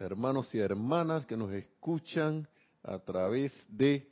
[0.00, 2.48] hermanos y hermanas que nos escuchan
[2.82, 4.08] a través de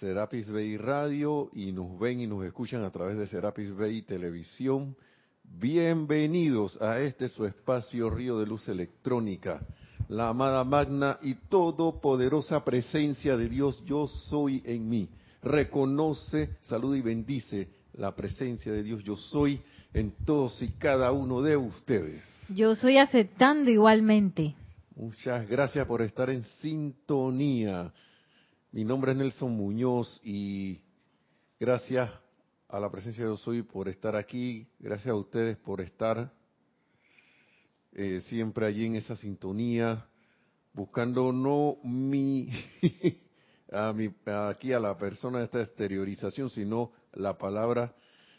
[0.00, 4.96] Serapis Bay Radio y nos ven y nos escuchan a través de Serapis Bay Televisión.
[5.44, 9.60] Bienvenidos a este su espacio Río de Luz Electrónica,
[10.08, 15.08] la amada magna y todopoderosa presencia de Dios yo soy en mí.
[15.42, 19.60] Reconoce, saluda y bendice la presencia de Dios yo soy
[19.94, 22.24] en todos y cada uno de ustedes.
[22.48, 24.54] Yo soy aceptando igualmente.
[24.98, 27.94] Muchas gracias por estar en sintonía.
[28.72, 30.80] Mi nombre es Nelson Muñoz y
[31.60, 32.10] gracias
[32.68, 34.66] a la presencia de soy por estar aquí.
[34.80, 36.32] Gracias a ustedes por estar
[37.92, 40.04] eh, siempre allí en esa sintonía,
[40.72, 42.48] buscando no mi,
[43.70, 47.94] a mi, aquí a la persona de esta exteriorización, sino la palabra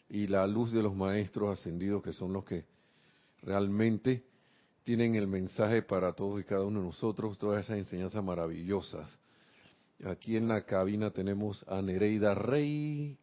[0.10, 2.66] y la luz de los maestros ascendidos que son los que
[3.44, 4.29] realmente
[4.90, 9.20] tienen el mensaje para todos y cada uno de nosotros, todas esas enseñanzas maravillosas.
[10.04, 13.16] Aquí en la cabina tenemos a Nereida Rey,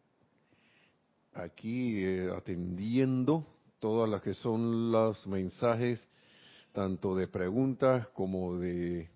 [1.33, 3.45] aquí eh, atendiendo
[3.79, 6.07] todas las que son los mensajes,
[6.71, 9.09] tanto de preguntas como de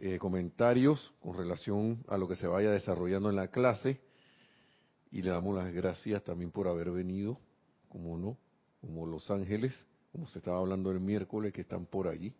[0.00, 4.02] eh, comentarios con relación a lo que se vaya desarrollando en la clase
[5.10, 7.40] y le damos las gracias también por haber venido,
[7.88, 8.36] como no,
[8.82, 12.34] como Los Ángeles, como se estaba hablando el miércoles, que están por allí.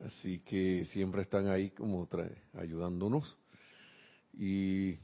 [0.00, 2.08] Así que siempre están ahí como
[2.54, 3.36] ayudándonos.
[4.32, 4.96] Y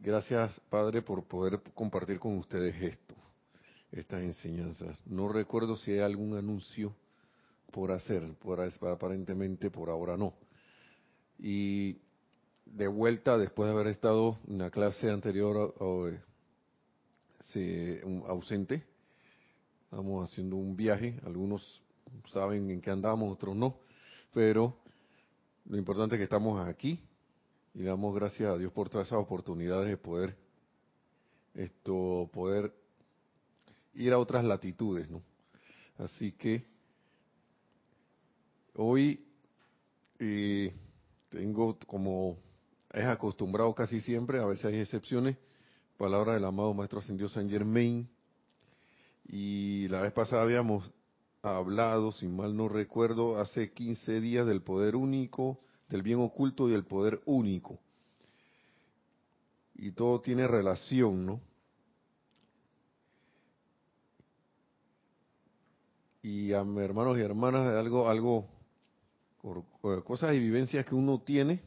[0.00, 3.14] gracias, Padre, por poder compartir con ustedes esto,
[3.90, 5.00] estas enseñanzas.
[5.06, 6.94] No recuerdo si hay algún anuncio
[7.72, 10.34] por hacer, por, aparentemente por ahora no.
[11.38, 11.98] Y
[12.66, 15.74] de vuelta después de haber estado en la clase anterior
[18.28, 18.93] ausente.
[19.94, 21.80] Estamos haciendo un viaje, algunos
[22.26, 23.78] saben en qué andamos, otros no,
[24.32, 24.76] pero
[25.66, 26.98] lo importante es que estamos aquí
[27.74, 30.36] y damos gracias a Dios por todas esas oportunidades de poder
[31.54, 32.74] esto poder
[33.94, 35.22] ir a otras latitudes, ¿no?
[35.98, 36.66] Así que
[38.74, 39.24] hoy
[40.18, 40.74] eh,
[41.28, 42.36] tengo como
[42.92, 45.36] es acostumbrado casi siempre, a veces hay excepciones,
[45.96, 48.12] palabra del amado Maestro Ascendido San Germain.
[49.26, 50.92] Y la vez pasada habíamos
[51.42, 56.74] hablado, si mal no recuerdo, hace 15 días del poder único, del bien oculto y
[56.74, 57.78] el poder único.
[59.74, 61.40] Y todo tiene relación, ¿no?
[66.22, 68.48] Y a mis hermanos y hermanas, algo, algo,
[70.04, 71.60] cosas y vivencias que uno tiene,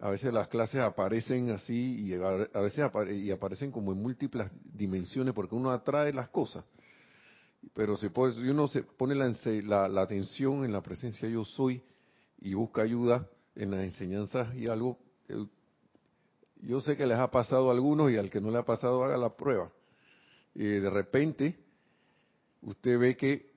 [0.00, 5.34] a veces las clases aparecen así y a veces y aparecen como en múltiples dimensiones
[5.34, 6.64] porque uno atrae las cosas.
[7.74, 8.06] Pero si,
[8.48, 11.82] uno se pone la, la, atención en la presencia yo soy
[12.40, 14.98] y busca ayuda en las enseñanzas y algo,
[16.62, 19.02] yo sé que les ha pasado a algunos y al que no le ha pasado
[19.02, 19.72] haga la prueba.
[20.54, 21.58] Y de repente
[22.62, 23.50] usted ve que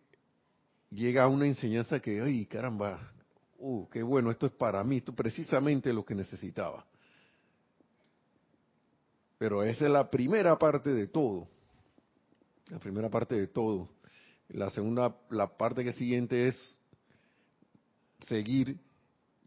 [0.89, 3.11] llega una enseñanza que, ay caramba,
[3.61, 6.85] uh, qué bueno, esto es para mí, esto es precisamente lo que necesitaba.
[9.37, 11.47] Pero esa es la primera parte de todo.
[12.69, 13.89] La primera parte de todo.
[14.49, 16.79] La segunda, la parte que siguiente es
[18.27, 18.77] seguir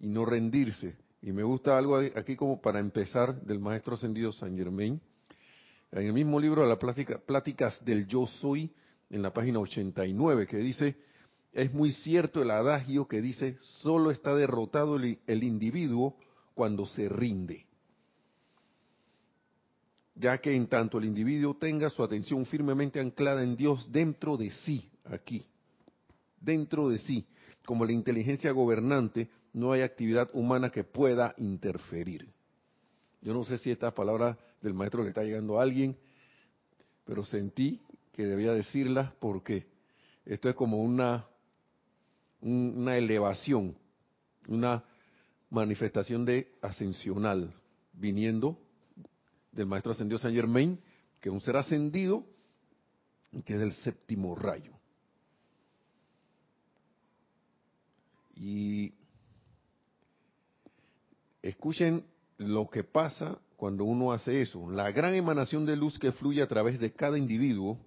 [0.01, 0.97] y no rendirse.
[1.23, 5.01] Y me gusta algo aquí como para empezar del maestro ascendido San Germain.
[5.93, 8.75] En el mismo libro de las pláticas del yo soy,
[9.11, 10.97] en la página 89, que dice,
[11.55, 16.17] es muy cierto el adagio que dice, solo está derrotado el, individuo
[16.53, 17.65] cuando se rinde.
[20.17, 24.51] Ya que en tanto el individuo tenga su atención firmemente anclada en Dios dentro de
[24.51, 25.47] sí, aquí,
[26.41, 27.25] dentro de sí,
[27.65, 32.29] como la inteligencia gobernante, no hay actividad humana que pueda interferir.
[33.23, 35.97] Yo no sé si esta palabra del maestro le está llegando a alguien,
[37.05, 37.81] pero sentí
[38.13, 39.67] que debía decirla porque
[40.25, 41.27] esto es como una
[42.45, 43.75] una elevación,
[44.49, 44.85] una
[45.49, 47.55] manifestación de ascensional,
[47.95, 48.59] viniendo
[49.51, 50.79] del maestro ascendido Saint Germain,
[51.21, 52.27] que es un ser ascendido,
[53.45, 54.73] que es el séptimo rayo.
[58.37, 58.93] Y
[61.41, 62.05] escuchen
[62.37, 64.71] lo que pasa cuando uno hace eso.
[64.71, 67.79] La gran emanación de luz que fluye a través de cada individuo,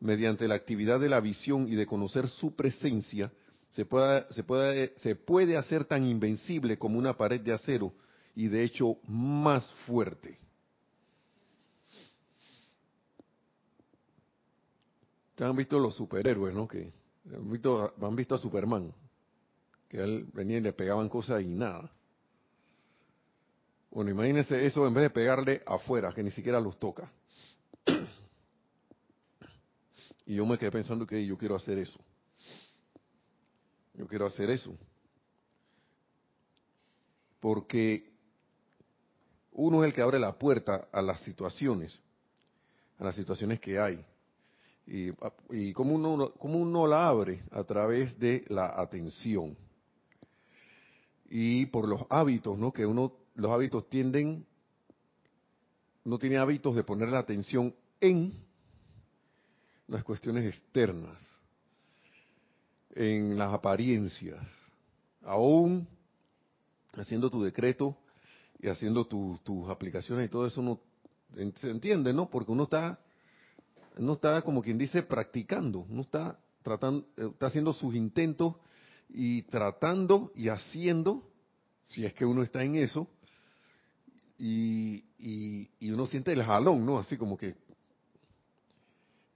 [0.00, 3.30] mediante la actividad de la visión y de conocer su presencia,
[3.72, 7.92] se puede, se, puede, se puede hacer tan invencible como una pared de acero
[8.34, 10.38] y de hecho más fuerte.
[15.30, 16.68] Ustedes han visto los superhéroes, ¿no?
[16.68, 16.92] Que
[17.30, 18.92] ¿Han visto, han visto a Superman?
[19.88, 21.90] Que él venía y le pegaban cosas y nada.
[23.90, 27.10] Bueno, imagínense eso en vez de pegarle afuera, que ni siquiera los toca.
[30.24, 31.98] Y yo me quedé pensando que yo quiero hacer eso.
[34.02, 34.76] Yo quiero hacer eso.
[37.38, 38.10] Porque
[39.52, 41.96] uno es el que abre la puerta a las situaciones,
[42.98, 44.04] a las situaciones que hay.
[44.88, 49.56] Y, como uno, como uno la abre a través de la atención.
[51.30, 52.72] Y por los hábitos, ¿no?
[52.72, 54.44] Que uno, los hábitos tienden,
[56.02, 58.34] no tiene hábitos de poner la atención en
[59.86, 61.38] las cuestiones externas,
[62.94, 64.40] en las apariencias,
[65.22, 65.88] aún
[66.94, 67.96] haciendo tu decreto
[68.60, 70.80] y haciendo tus aplicaciones y todo eso, uno
[71.56, 72.28] se entiende, ¿no?
[72.28, 72.98] Porque uno está,
[73.98, 78.56] no está como quien dice practicando, no está tratando, eh, está haciendo sus intentos
[79.08, 81.28] y tratando y haciendo,
[81.82, 83.08] si es que uno está en eso,
[84.38, 86.98] y, y uno siente el jalón, ¿no?
[86.98, 87.54] Así como que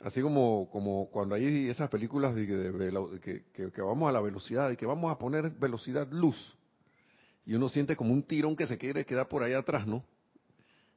[0.00, 4.84] Así como, como cuando hay esas películas de, que, vamos a la velocidad y que
[4.84, 6.56] vamos a poner velocidad luz.
[7.46, 10.04] Y uno siente como un tirón que se quiere quedar por ahí atrás, ¿no?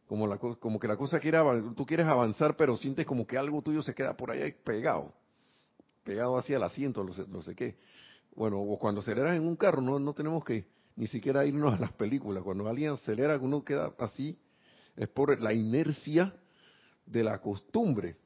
[0.07, 1.37] Como, la, como que la cosa quiere,
[1.77, 5.13] tú quieres avanzar, pero sientes como que algo tuyo se queda por ahí pegado.
[6.03, 7.77] Pegado hacia el asiento, no sé, sé qué.
[8.35, 10.65] Bueno, o cuando aceleras en un carro, no, no tenemos que
[10.95, 12.43] ni siquiera irnos a las películas.
[12.43, 14.37] Cuando alguien acelera, uno queda así,
[14.97, 16.33] es por la inercia
[17.05, 18.17] de la costumbre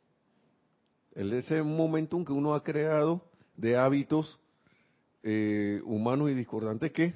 [1.15, 3.21] ese momentum que uno ha creado
[3.55, 4.39] de hábitos
[5.21, 7.13] eh, humanos y discordantes que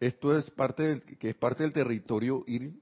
[0.00, 2.78] esto es parte del, que es parte del territorio ir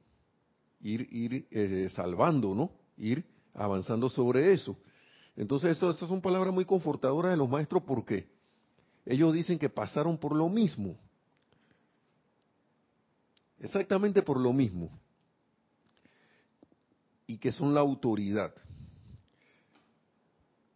[0.81, 3.25] ir ir eh, salvando no ir
[3.55, 4.77] avanzando sobre eso.
[5.37, 8.27] Entonces eso, esas son palabras muy confortadoras de los maestros porque
[9.05, 10.97] ellos dicen que pasaron por lo mismo.
[13.61, 14.91] Exactamente por lo mismo.
[17.27, 18.55] Y que son la autoridad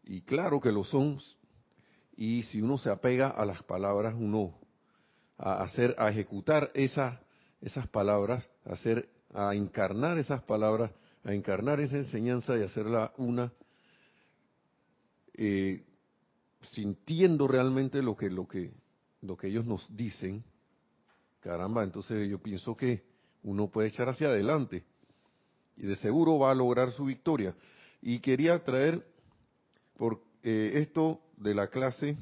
[0.08, 1.20] y claro que lo son.
[2.16, 4.58] Y si uno se apega a las palabras, uno
[5.36, 7.20] a hacer, a ejecutar esa,
[7.60, 10.90] esas palabras, a hacer, a encarnar esas palabras,
[11.22, 13.52] a encarnar esa enseñanza y hacerla una,
[15.34, 15.84] eh,
[16.62, 18.72] sintiendo realmente lo que, lo que,
[19.20, 20.42] lo que ellos nos dicen,
[21.40, 23.04] caramba, entonces yo pienso que
[23.42, 24.84] uno puede echar hacia adelante
[25.76, 27.54] y de seguro va a lograr su victoria.
[28.00, 29.04] Y quería traer
[29.98, 32.16] por eh, esto de la clase,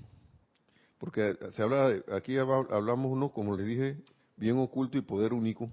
[0.98, 4.02] porque se habla, de, aquí hablamos uno, como les dije,
[4.36, 5.70] bien oculto y poder único.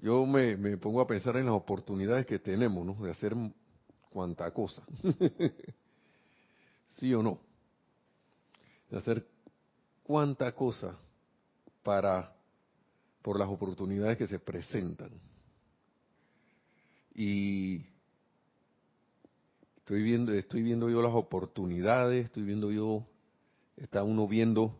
[0.00, 2.94] Yo me, pongo a pensar en las oportunidades que tenemos, ¿no?
[2.94, 3.34] De hacer
[4.10, 4.82] cuanta cosa.
[6.88, 7.40] ¿Sí o no?
[8.90, 9.26] De hacer
[10.02, 10.98] cuanta cosa
[11.82, 12.34] para
[13.22, 15.10] por las oportunidades que se presentan.
[17.14, 17.84] Y
[19.88, 23.06] Estoy viendo, estoy viendo yo las oportunidades, estoy viendo yo,
[23.74, 24.78] está uno viendo,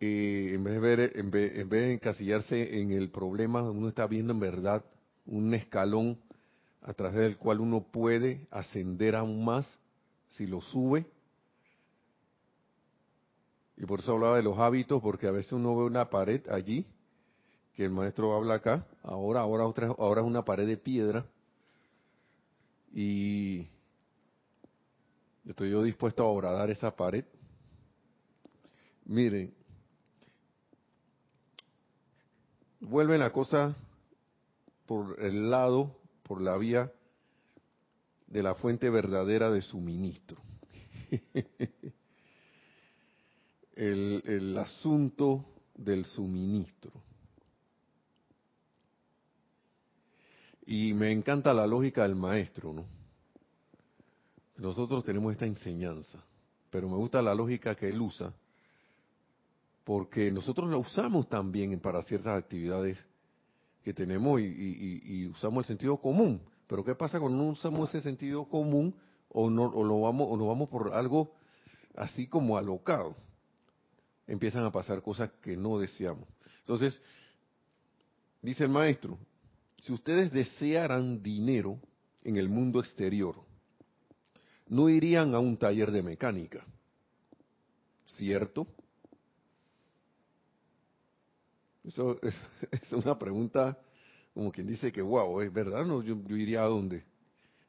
[0.00, 3.86] eh, en vez de ver, en vez, en vez de encasillarse en el problema, uno
[3.86, 4.84] está viendo en verdad
[5.24, 6.18] un escalón
[6.82, 9.78] a través del cual uno puede ascender aún más
[10.26, 11.06] si lo sube.
[13.76, 16.84] Y por eso hablaba de los hábitos, porque a veces uno ve una pared allí,
[17.76, 21.24] que el maestro habla acá, ahora, ahora, otra, ahora es una pared de piedra,
[22.92, 23.66] y
[25.46, 27.24] estoy yo dispuesto a horadar esa pared.
[29.04, 29.54] Miren,
[32.80, 33.76] vuelve la cosa
[34.86, 36.92] por el lado, por la vía
[38.26, 40.40] de la fuente verdadera de suministro.
[43.74, 45.44] el, el asunto
[45.74, 46.92] del suministro.
[50.70, 52.84] Y me encanta la lógica del maestro, ¿no?
[54.56, 56.22] Nosotros tenemos esta enseñanza,
[56.70, 58.32] pero me gusta la lógica que él usa,
[59.82, 63.04] porque nosotros la usamos también para ciertas actividades
[63.82, 66.40] que tenemos y, usamos el sentido común.
[66.68, 68.94] Pero ¿qué pasa cuando no usamos ese sentido común
[69.28, 71.32] o no o lo vamos o nos vamos por algo
[71.96, 73.16] así como alocado?
[74.24, 76.28] Empiezan a pasar cosas que no deseamos.
[76.60, 77.00] Entonces,
[78.40, 79.18] dice el maestro,
[79.80, 81.78] si ustedes desearan dinero
[82.22, 83.36] en el mundo exterior,
[84.68, 86.64] no irían a un taller de mecánica,
[88.06, 88.66] ¿cierto?
[91.84, 92.34] Eso es,
[92.92, 93.78] una pregunta
[94.34, 97.04] como quien dice que, wow, es verdad, no, yo, iría a dónde?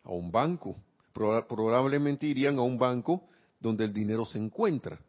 [0.03, 0.75] a un banco.
[1.13, 3.27] probablemente irían a un banco
[3.59, 4.99] donde el dinero se encuentra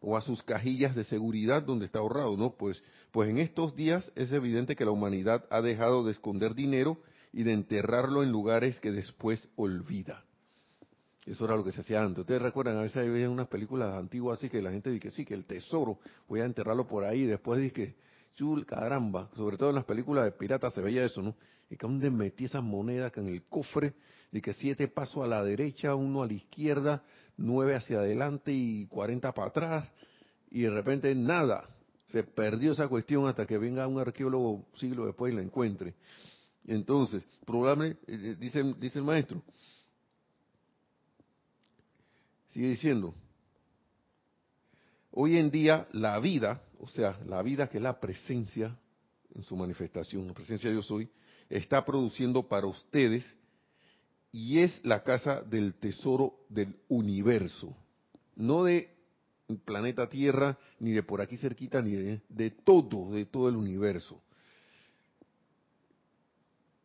[0.00, 2.50] o a sus cajillas de seguridad donde está ahorrado, ¿no?
[2.50, 6.98] Pues, pues en estos días es evidente que la humanidad ha dejado de esconder dinero
[7.32, 10.24] y de enterrarlo en lugares que después olvida.
[11.26, 12.20] Eso era lo que se hacía antes.
[12.20, 15.24] Ustedes recuerdan, a veces había unas películas antiguas así que la gente dice que sí,
[15.26, 17.96] que el tesoro, voy a enterrarlo por ahí, y después dice
[18.34, 21.34] chul, caramba, sobre todo en las películas de piratas se veía eso, ¿no?
[21.70, 23.94] Y que donde metí esas monedas en el cofre,
[24.32, 27.02] de que siete pasos a la derecha, uno a la izquierda,
[27.36, 29.88] nueve hacia adelante y cuarenta para atrás,
[30.50, 31.68] y de repente nada,
[32.06, 35.94] se perdió esa cuestión hasta que venga un arqueólogo siglo después y la encuentre.
[36.66, 39.42] Entonces, probablemente, eh, eh, dice, dice el maestro,
[42.48, 43.14] sigue diciendo,
[45.10, 48.76] hoy en día la vida, o sea, la vida que es la presencia
[49.34, 51.10] en su manifestación, la presencia de yo soy,
[51.50, 53.24] está produciendo para ustedes
[54.32, 57.74] y es la casa del tesoro del universo,
[58.36, 58.90] no de
[59.64, 64.20] planeta Tierra, ni de por aquí cerquita, ni de, todo, de todo el universo.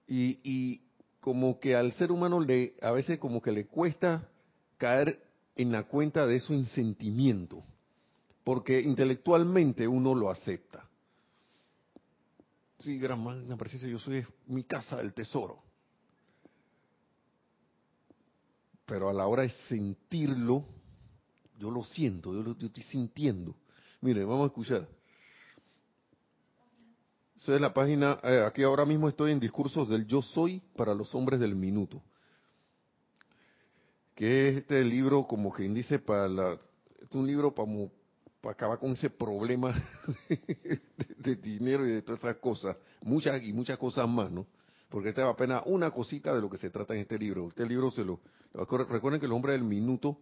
[0.07, 0.81] Y, y,
[1.19, 4.27] como que al ser humano le, a veces como que le cuesta
[4.77, 5.23] caer
[5.55, 7.63] en la cuenta de eso en sentimiento,
[8.43, 10.85] porque intelectualmente uno lo acepta.
[12.83, 15.63] Sí, gran magna presencia, yo soy mi casa del tesoro.
[18.85, 20.65] Pero a la hora de sentirlo,
[21.57, 23.55] yo lo siento, yo lo estoy sintiendo.
[24.01, 24.89] Mire, vamos a escuchar.
[27.37, 30.93] Esa es la página, eh, aquí ahora mismo estoy en discursos del yo soy para
[30.93, 32.03] los hombres del minuto.
[34.13, 36.59] Que es este libro, como quien dice, para la,
[37.01, 37.69] es un libro para,
[38.43, 39.73] para acabar con ese problema
[41.17, 44.45] de, dinero y de todas esas cosas, muchas y muchas cosas más, ¿no?
[44.89, 47.47] Porque esta es apenas una cosita de lo que se trata en este libro.
[47.47, 48.19] Este libro se lo,
[48.53, 50.17] recuerden que el hombre del minuto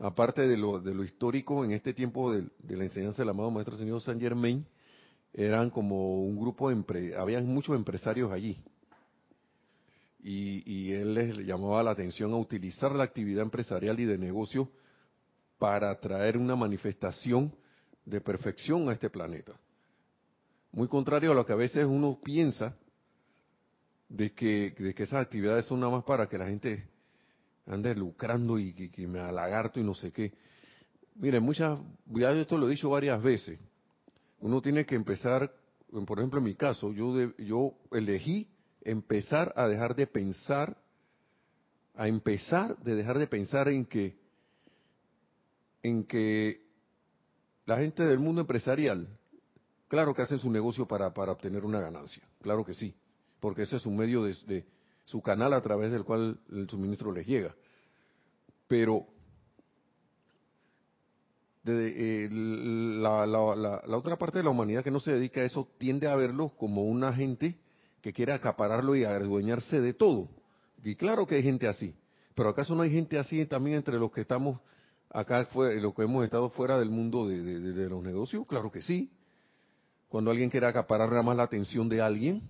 [0.00, 3.76] aparte de lo, de lo histórico en este tiempo de, la enseñanza del amado Maestro
[3.76, 4.66] Señor San Germain,
[5.32, 8.60] eran como un grupo de, empre, habían muchos empresarios allí.
[10.18, 14.68] Y, y, él les llamaba la atención a utilizar la actividad empresarial y de negocio
[15.62, 17.54] para traer una manifestación
[18.04, 19.52] de perfección a este planeta.
[20.72, 22.76] Muy contrario a lo que a veces uno piensa
[24.08, 26.88] de que, de que esas actividades son nada más para que la gente
[27.64, 30.32] ande lucrando y que, me alagarto y no sé qué.
[31.14, 33.60] Mire, muchas, ya esto lo he dicho varias veces,
[34.40, 35.48] uno tiene que empezar,
[36.08, 38.48] por ejemplo en mi caso, yo, yo elegí
[38.80, 40.76] empezar a dejar de pensar,
[41.94, 44.21] a empezar de dejar de pensar en que,
[45.82, 46.62] en que
[47.66, 49.08] la gente del mundo empresarial,
[49.88, 52.94] claro que hacen su negocio para, para obtener una ganancia, claro que sí,
[53.40, 54.64] porque ese es un medio de
[55.04, 57.54] su canal a través del cual el suministro les llega.
[58.68, 59.06] Pero
[61.62, 65.68] de, eh, la, la, otra parte de la humanidad que no se dedica a eso
[65.78, 67.58] tiende a verlo como una gente
[68.00, 70.28] que quiere acapararlo y adueñarse de todo.
[70.82, 71.94] Y claro que hay gente así,
[72.34, 74.60] pero ¿acaso no hay gente así también entre los que estamos
[75.12, 78.46] acá, los que hemos estado fuera del mundo de, de los negocios?
[78.46, 79.10] Claro que sí.
[80.08, 82.42] Cuando alguien quiere acaparar nada más la atención de alguien,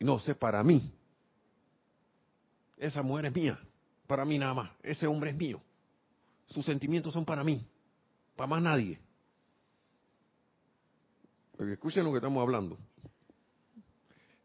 [0.00, 0.92] no sé, para mí.
[2.76, 3.58] Esa mujer es mía,
[4.06, 4.70] para mí nada más.
[4.82, 5.60] Ese hombre es mío.
[6.46, 7.66] Sus sentimientos son para mí,
[8.36, 8.98] para más nadie.
[11.58, 12.76] Escuchen lo que estamos hablando.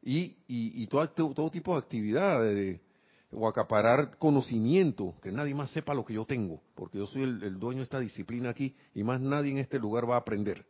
[0.01, 2.81] Y, y, todo, todo, tipo de actividades,
[3.33, 7.59] o acaparar conocimiento, que nadie más sepa lo que yo tengo, porque yo soy el,
[7.59, 10.65] dueño de esta disciplina aquí y más nadie en este lugar va a aprender.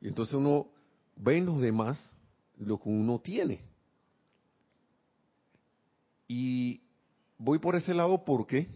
[0.00, 0.68] Y entonces uno
[1.16, 2.10] ve en los demás
[2.56, 3.60] lo que uno tiene.
[6.26, 6.80] Y
[7.36, 8.68] voy por ese lado porque,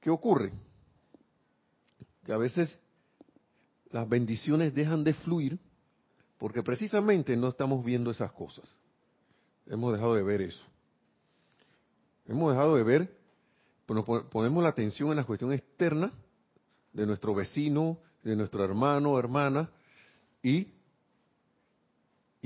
[0.00, 0.52] ¿qué ocurre?
[2.24, 2.78] Que a veces
[3.90, 5.58] las bendiciones dejan de fluir
[6.38, 8.78] porque precisamente no estamos viendo esas cosas.
[9.66, 10.64] Hemos dejado de ver eso.
[12.26, 13.16] Hemos dejado de ver,
[14.30, 16.12] ponemos la atención en la cuestión externa
[16.92, 19.70] de nuestro vecino, de nuestro hermano, hermana,
[20.42, 20.74] y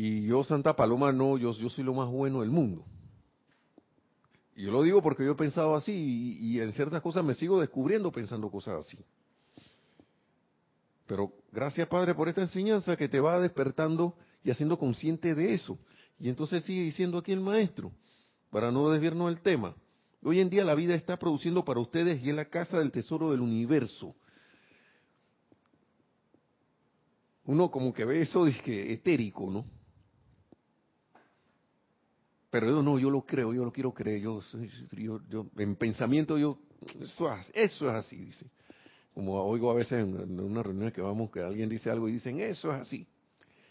[0.00, 2.84] y yo, Santa Paloma, no, yo, yo soy lo más bueno del mundo.
[4.54, 7.58] Y yo lo digo porque yo he pensado así y, en ciertas cosas me sigo
[7.58, 8.96] descubriendo pensando cosas así.
[11.04, 15.76] Pero gracias Padre por esta enseñanza que te va despertando y haciendo consciente de eso.
[16.18, 17.92] Y entonces sigue diciendo aquí el maestro,
[18.50, 19.74] para no desviarnos del tema.
[20.22, 23.30] Hoy en día la vida está produciendo para ustedes y es la casa del tesoro
[23.30, 24.14] del universo.
[27.44, 29.64] Uno como que ve eso, dice etérico, ¿no?
[32.50, 34.40] pero yo no, yo lo creo, yo lo quiero creer, yo,
[34.92, 36.58] yo, yo en pensamiento yo,
[37.00, 38.46] eso, eso es así, dice.
[39.12, 42.12] Como oigo a veces en, en una reunión que vamos, que alguien dice algo y
[42.12, 43.06] dicen, eso es así.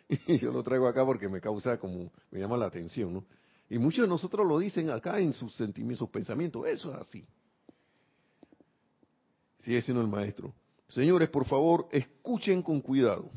[0.27, 3.25] Y yo lo traigo acá porque me causa como, me llama la atención, ¿no?
[3.69, 7.25] Y muchos de nosotros lo dicen acá en sus sentimientos, sus pensamientos, eso es así.
[9.59, 10.53] Sigue siendo el maestro.
[10.87, 13.29] Señores, por favor, escuchen con cuidado.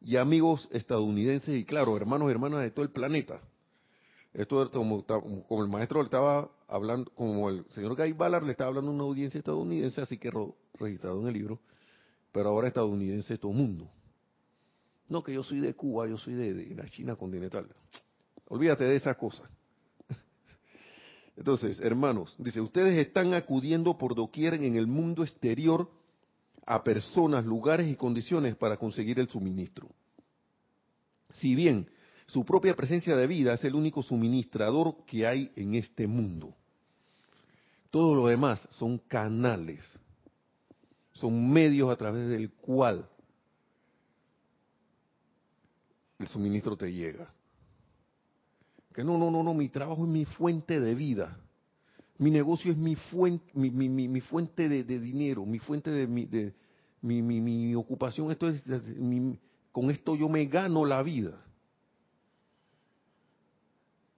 [0.00, 3.40] Y amigos estadounidenses y claro, hermanos y hermanas de todo el planeta.
[4.32, 8.68] Esto como, como el maestro le estaba hablando, como el señor Guy Ballard le estaba
[8.68, 10.30] hablando a una audiencia estadounidense, así que
[10.78, 11.60] registrado en el libro,
[12.32, 13.90] pero ahora estadounidense todo el mundo.
[15.08, 17.66] No, que yo soy de Cuba, yo soy de, la China continental.
[18.48, 19.48] Olvídate de esas cosas.
[21.36, 25.90] Entonces, hermanos, dice, ustedes están acudiendo por doquier en el mundo exterior
[26.66, 29.88] a personas, lugares y condiciones para conseguir el suministro.
[31.30, 31.90] Si bien
[32.26, 36.54] su propia presencia de vida es el único suministrador que hay en este mundo,
[37.90, 39.84] todo lo demás son canales,
[41.12, 43.08] son medios a través del cual
[46.18, 47.32] el suministro te llega.
[48.92, 51.38] Que no, no, no, no, mi trabajo es mi fuente de vida.
[52.18, 56.26] Mi negocio es mi fuente, mi, mi, mi, fuente de, dinero, mi fuente de, mi,
[56.26, 56.54] de
[57.02, 58.30] mi, ocupación.
[58.30, 58.64] Esto es,
[59.72, 61.44] con esto yo me gano la vida.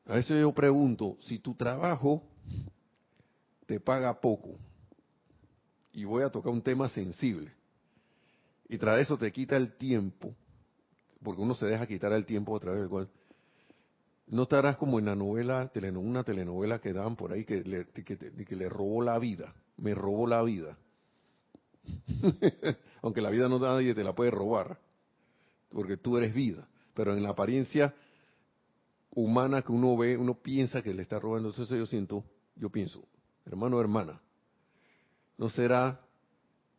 [0.04, 2.22] A veces yo pregunto, si tu trabajo
[3.64, 4.58] te paga poco,
[5.92, 7.50] y voy a tocar un tema sensible,
[8.68, 10.34] y tras eso te quita el tiempo,
[11.26, 13.08] porque uno se deja quitar el tiempo a través del cual
[14.28, 18.54] no estarás como en la novela, una telenovela que daban por ahí que le, que,
[18.54, 20.78] le robó la vida, me robó la vida.
[23.02, 24.78] Aunque la vida no nadie te la puede robar,
[25.70, 27.92] porque tú eres vida, pero en la apariencia
[29.10, 32.22] humana que uno ve, uno piensa que le está robando, entonces yo siento,
[32.54, 33.02] yo pienso,
[33.44, 34.20] hermano, hermana,
[35.38, 36.00] ¿no será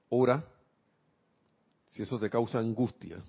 [0.07, 0.45] hora,
[1.87, 3.21] si eso te causa angustia,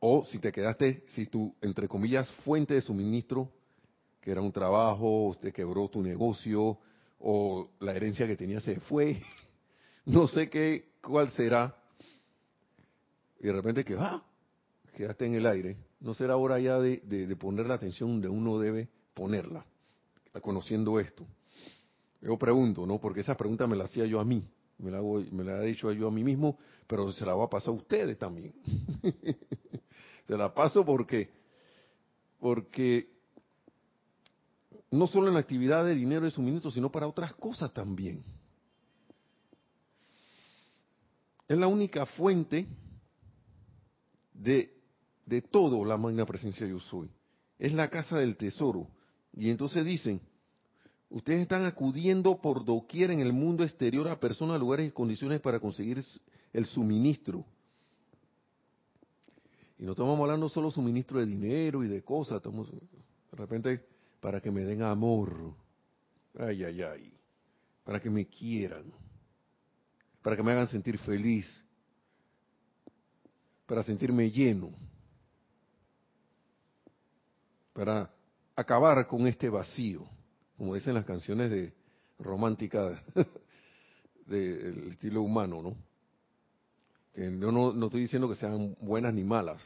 [0.00, 3.52] o si te quedaste, si tu, entre comillas, fuente de suministro,
[4.20, 6.78] que era un trabajo, te quebró tu negocio,
[7.18, 9.22] o la herencia que tenías se fue,
[10.06, 11.76] no sé qué, cuál será,
[13.38, 14.22] y de repente que, ah,
[14.96, 18.88] quedaste en el aire, no será hora ya de, poner la atención donde uno debe
[19.12, 19.64] ponerla,
[20.40, 21.26] conociendo esto.
[22.22, 22.98] Yo pregunto, ¿no?
[22.98, 24.46] Porque esa pregunta me la hacía yo a mí,
[24.78, 27.50] me la, me la he dicho yo a mí mismo, pero se la va a
[27.50, 28.54] pasar a ustedes también.
[30.30, 31.28] Te la paso porque,
[32.38, 33.10] porque
[34.92, 38.22] no solo en la actividad de dinero y suministro, sino para otras cosas también.
[41.48, 42.68] Es la única fuente
[44.32, 44.72] de,
[45.26, 47.10] de todo la magna presencia yo soy.
[47.58, 48.86] Es la casa del tesoro.
[49.32, 50.20] Y entonces dicen,
[51.08, 55.58] ustedes están acudiendo por doquier en el mundo exterior a personas, lugares y condiciones para
[55.58, 56.00] conseguir
[56.52, 57.44] el suministro.
[59.80, 62.78] Y no estamos hablando solo suministro de dinero y de cosas, estamos de
[63.32, 63.82] repente
[64.20, 65.54] para que me den amor.
[66.38, 67.14] Ay, ay, ay.
[67.82, 68.92] Para que me quieran.
[70.20, 71.46] Para que me hagan sentir feliz.
[73.64, 74.70] Para sentirme lleno.
[77.72, 78.12] Para
[78.54, 80.06] acabar con este vacío,
[80.58, 81.72] como dicen las canciones de
[82.18, 83.02] romántica
[84.26, 85.89] del estilo humano, ¿no?
[87.14, 89.60] Yo no, estoy diciendo que sean buenas ni malas,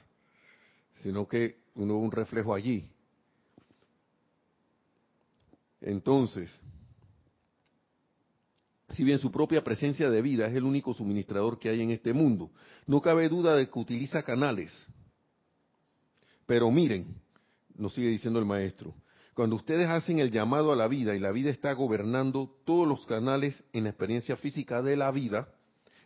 [1.03, 2.89] sino que uno un reflejo allí.
[5.81, 6.51] Entonces,
[8.91, 12.13] si bien su propia presencia de vida es el único suministrador que hay en este
[12.13, 12.51] mundo,
[12.87, 14.73] no cabe duda de que utiliza canales.
[16.47, 17.15] Pero miren,
[17.75, 18.95] nos sigue diciendo el maestro,
[19.35, 23.05] cuando ustedes hacen el llamado a la vida y la vida está gobernando todos los
[23.07, 25.49] canales en la experiencia física de la vida,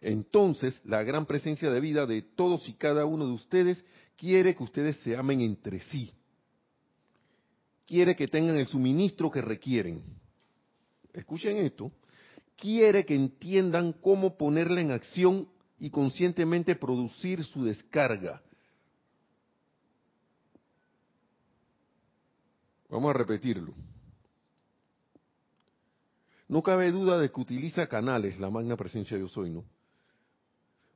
[0.00, 3.84] entonces la gran presencia de vida de todos y cada uno de ustedes
[4.16, 6.12] quiere que ustedes se amen entre sí.
[7.86, 10.02] Quiere que tengan el suministro que requieren.
[11.12, 11.90] Escuchen esto.
[12.56, 18.42] Quiere que entiendan cómo ponerla en acción y conscientemente producir su descarga.
[22.90, 23.74] Vamos a repetirlo.
[26.48, 29.64] No cabe duda de que utiliza canales la magna presencia de yo soy, ¿no?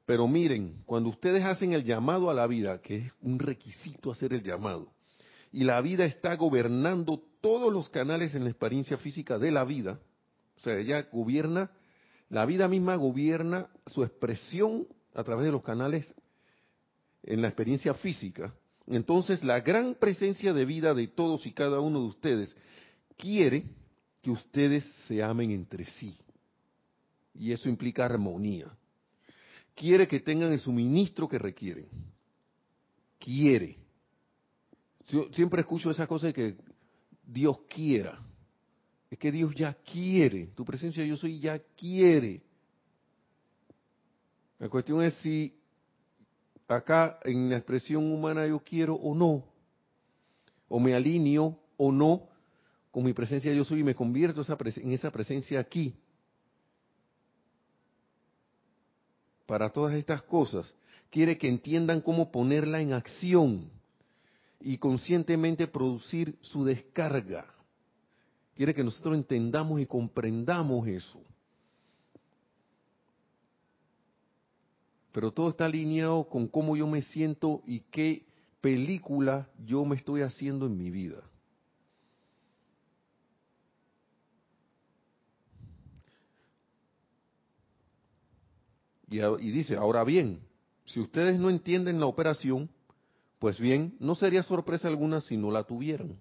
[0.07, 4.33] Pero miren, cuando ustedes hacen el llamado a la vida, que es un requisito hacer
[4.33, 4.93] el llamado,
[5.53, 10.01] y la vida está gobernando todos los canales en la experiencia física de la vida,
[10.59, 11.71] o sea, ella gobierna,
[12.29, 16.15] la vida misma gobierna su expresión a través de los canales
[17.23, 18.55] en la experiencia física,
[18.87, 22.57] Entonces la gran presencia de vida de todos y cada uno de ustedes
[23.17, 23.65] quiere
[24.21, 26.17] que ustedes se amen entre sí.
[27.35, 28.67] Y eso implica armonía.
[29.75, 31.89] Quiere que tengan el suministro que requieren.
[33.19, 33.79] Quiere.
[35.09, 36.57] Yo siempre escucho esa cosa de que
[37.25, 38.21] Dios quiera.
[39.11, 40.49] Es que Dios ya quiere.
[40.49, 42.43] Tu presencia yo soy ya quiere.
[44.59, 45.59] La cuestión es si
[46.69, 49.45] acá en la expresión humana yo quiero o no.
[50.69, 52.29] O me alineo o no
[52.93, 54.43] con mi presencia yo soy y me convierto
[54.77, 55.97] en esa presencia aquí.
[59.53, 60.73] Para todas estas cosas,
[61.11, 63.71] quiere que entiendan cómo ponerla en acción
[64.59, 67.45] y conscientemente producir su descarga.
[68.55, 71.21] Quiere que nosotros entendamos y comprendamos eso.
[75.13, 78.25] Pero todo está alineado con cómo yo me siento y qué
[78.63, 81.23] película yo me estoy haciendo en mi vida.
[89.13, 90.41] Y, dice, ahora bien,
[90.87, 92.71] si ustedes no entienden la operación,
[93.39, 96.17] pues bien, no sería sorpresa alguna si no la tuvieran.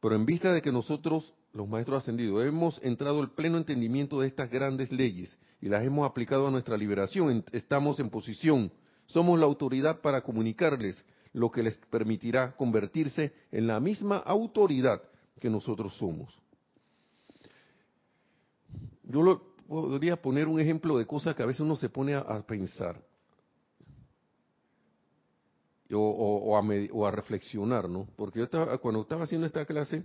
[0.00, 4.26] Pero en vista de que nosotros, los maestros ascendidos, hemos entrado el pleno entendimiento de
[4.26, 8.72] estas grandes leyes y las hemos aplicado a nuestra liberación, estamos en posición,
[9.06, 15.02] somos la autoridad para comunicarles lo que les permitirá convertirse en la misma autoridad
[15.40, 16.36] que nosotros somos.
[19.04, 22.40] Yo lo, podría poner un ejemplo de cosas que a veces uno se pone a,
[22.40, 23.00] pensar
[25.92, 28.08] o, a, reflexionar, ¿no?
[28.16, 30.02] Porque yo estaba, cuando estaba haciendo esta clase,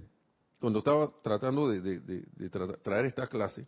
[0.60, 2.26] cuando estaba tratando de,
[2.84, 3.66] traer esta clase,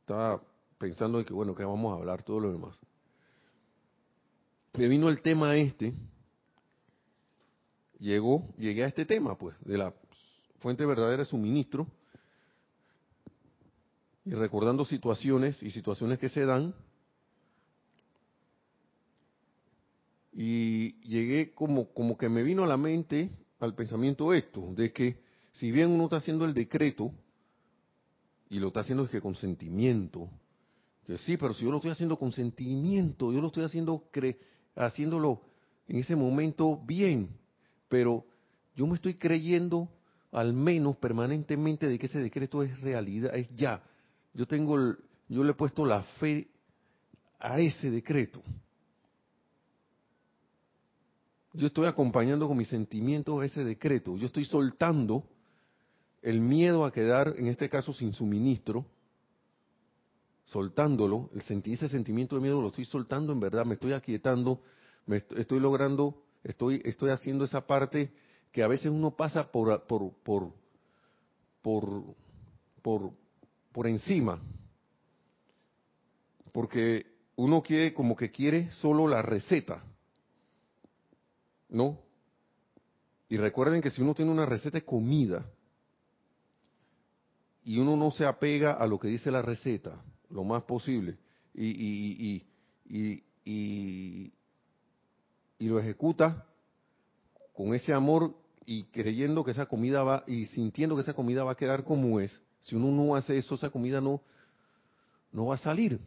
[0.00, 0.42] estaba
[0.78, 2.78] pensando en que, bueno, que vamos a hablar, todo lo demás.
[4.76, 5.92] Me vino el tema este,
[7.98, 9.94] llegó, llegué a este tema, pues, de la
[10.58, 11.86] fuente verdadera de suministro,
[14.24, 16.74] y recordando situaciones y situaciones que se dan.
[20.32, 25.20] Y llegué como, como que me vino a la mente, al pensamiento esto, de que
[25.52, 27.12] si bien uno está haciendo el decreto,
[28.48, 30.28] y lo está haciendo es que con sentimiento,
[31.04, 34.38] que sí, pero si yo lo estoy haciendo con sentimiento, yo lo estoy haciendo cre
[34.76, 35.40] haciéndolo
[35.88, 37.28] en ese momento bien,
[37.88, 38.24] pero
[38.76, 39.88] yo me estoy creyendo
[40.32, 43.82] al menos permanentemente de que ese decreto es realidad, es ya,
[44.32, 44.76] yo tengo,
[45.28, 46.48] yo le he puesto la fe
[47.38, 48.42] a ese decreto.
[51.52, 54.16] Yo estoy acompañando con mis sentimientos ese decreto.
[54.16, 55.24] Yo estoy soltando
[56.22, 58.86] el miedo a quedar, en este caso, sin suministro,
[60.44, 64.60] soltándolo, el sentir ese sentimiento de miedo lo estoy soltando en verdad, me estoy aquietando,
[65.06, 68.12] me estoy, logrando, estoy, estoy haciendo esa parte
[68.52, 70.52] que a veces uno pasa por, por, por,
[71.62, 72.04] por,
[72.82, 73.12] por,
[73.72, 74.40] por encima.
[76.52, 77.06] Porque
[77.36, 79.82] uno quiere, como que quiere solo la receta.
[81.68, 82.00] ¿No?
[83.28, 85.48] Y recuerden que si uno tiene una receta de comida
[87.64, 91.16] y uno no se apega a lo que dice la receta, lo más posible,
[91.54, 92.46] y, y,
[92.88, 94.32] y, y,
[95.58, 96.46] y lo ejecuta
[97.52, 98.34] con ese amor
[98.66, 102.18] y creyendo que esa comida va, y sintiendo que esa comida va a quedar como
[102.18, 104.22] es, si uno no hace eso, esa comida no,
[105.32, 106.00] no va a salir.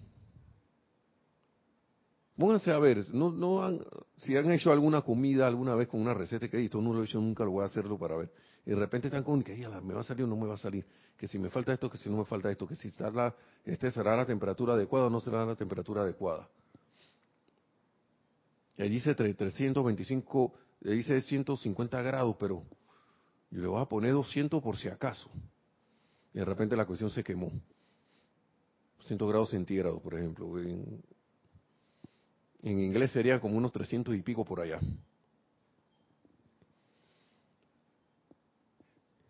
[2.37, 3.79] Pónganse a ver, no, no han,
[4.17, 7.05] si han hecho alguna comida alguna vez con una receta que esto no lo he
[7.05, 8.31] hecho nunca, lo voy a hacerlo para ver.
[8.65, 10.57] Y de repente están con que me va a salir o no me va a
[10.57, 10.85] salir,
[11.17, 13.35] que si me falta esto, que si no me falta esto, que si está la,
[13.65, 16.49] este será la temperatura adecuada o no será la temperatura adecuada.
[18.79, 20.53] Ahí dice 325,
[20.85, 22.63] ahí dice 150 grados, pero
[23.51, 25.29] yo le voy a poner 200 por si acaso
[26.33, 27.51] y de repente la cuestión se quemó.
[29.01, 30.59] 100 grados centígrados, por ejemplo.
[30.59, 31.03] En,
[32.61, 34.79] inglés sería como unos 300 y pico por allá.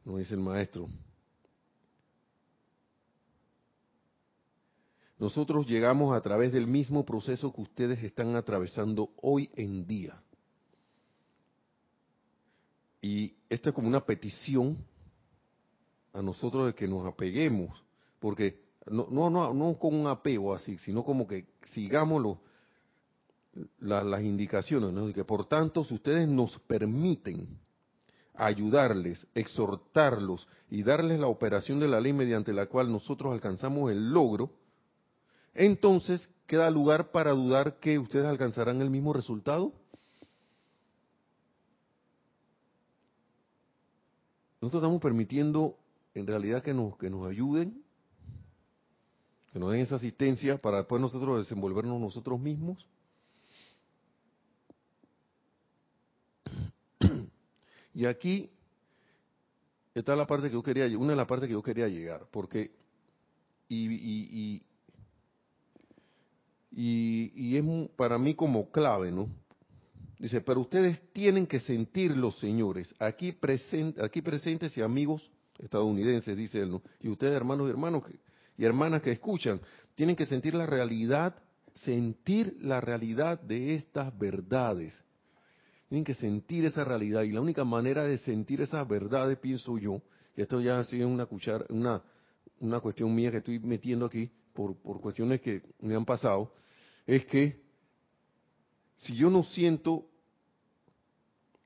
[0.05, 0.87] No dice el maestro.
[5.17, 10.21] Nosotros llegamos a través del mismo proceso que ustedes están atravesando hoy en día.
[13.01, 14.77] Y esta es como una petición
[16.13, 17.83] a nosotros de que nos apeguemos,
[18.19, 22.37] porque no, no, no, no con un apego así, sino como que sigamos los,
[23.79, 25.11] las indicaciones, ¿no?
[25.11, 27.59] que por tanto, si ustedes nos permiten
[28.35, 34.11] ayudarles, exhortarlos y darles la operación de la ley mediante la cual nosotros alcanzamos el
[34.11, 34.51] logro,
[35.53, 39.71] entonces queda lugar para dudar que ustedes alcanzarán el mismo resultado.
[44.59, 45.77] Nosotros estamos permitiendo
[46.13, 47.83] en realidad que nos, que nos ayuden,
[49.51, 52.87] que nos den esa asistencia para después nosotros desenvolvernos nosotros mismos.
[57.95, 58.49] Y aquí
[59.93, 62.71] está la parte que yo quería, una de las partes que yo quería llegar, porque
[63.69, 64.61] y, y,
[66.71, 69.29] y, y es para mí como clave, ¿no?
[70.17, 73.37] Dice, pero ustedes tienen que sentirlo, señores, aquí,
[74.01, 75.29] aquí presentes y amigos
[75.63, 78.03] estadounidenses, dice él, y ustedes hermanos y hermanos
[78.57, 79.61] y hermanas que escuchan,
[79.95, 81.35] tienen que sentir la realidad,
[81.73, 84.93] sentir la realidad de estas verdades.
[85.89, 90.01] Tienen que sentir esa realidad y la única manera de sentir esas verdades, pienso yo,
[90.35, 92.01] y esto ya ha sido una cuchara, una,
[92.59, 96.53] una cuestión mía que estoy metiendo aquí por, por cuestiones que me han pasado,
[97.05, 97.61] es que
[98.95, 100.07] si yo no siento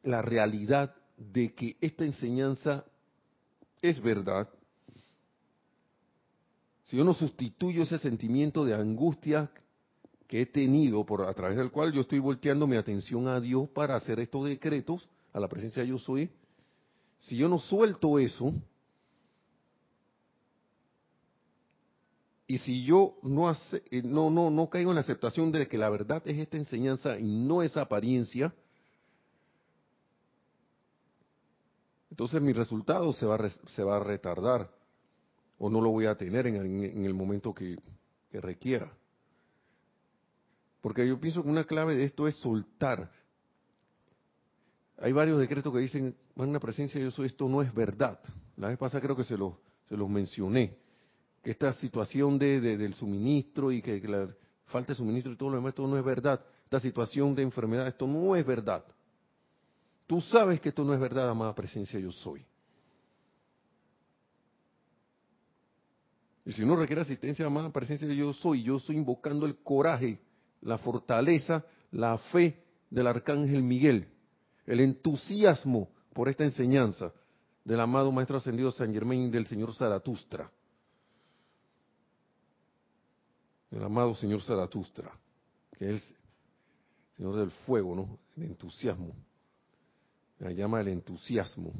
[0.03, 2.85] la realidad de que esta enseñanza
[3.81, 4.49] es verdad,
[6.83, 9.51] si yo no sustituyo ese sentimiento de angustia
[10.27, 13.69] que he tenido por a través del cual yo estoy volteando mi atención a Dios
[13.69, 16.29] para hacer estos decretos a la presencia de yo soy,
[17.19, 18.53] si yo no suelto eso
[22.47, 25.89] y si yo no, eh, no no no caigo en la aceptación de que la
[25.89, 28.53] verdad es esta enseñanza y no esa apariencia,
[32.17, 34.71] entonces mi resultado se va a, se va a retardar
[35.59, 37.77] o no lo voy a tener en el, momento que,
[38.31, 38.91] requiera.
[40.81, 43.11] Porque yo pienso que una clave de esto es soltar.
[44.97, 48.19] Hay varios decretos que dicen, una presencia yo soy, esto no es verdad.
[48.55, 50.75] La vez pasada creo que se, lo, se los mencioné.
[51.43, 54.27] Que esta situación de, del suministro y que, que, la
[54.65, 56.43] falta de suministro y todo lo demás, esto no es verdad.
[56.63, 58.83] Esta situación de enfermedad, esto no es verdad.
[60.07, 62.43] Tú sabes que esto no es verdad, amada presencia yo soy.
[66.45, 70.17] Y si uno requiere asistencia, amada presencia yo soy, yo estoy invocando el coraje,
[70.61, 74.07] la fortaleza, la fe del arcángel Miguel,
[74.65, 77.11] el entusiasmo por esta enseñanza
[77.65, 80.49] del amado Maestro Ascendido San Germain del Señor Zaratustra.
[83.69, 85.11] El amado Señor Zaratustra,
[85.77, 88.17] que es el Señor del fuego, ¿no?
[88.37, 89.13] El entusiasmo
[90.39, 91.73] la llama el entusiasmo,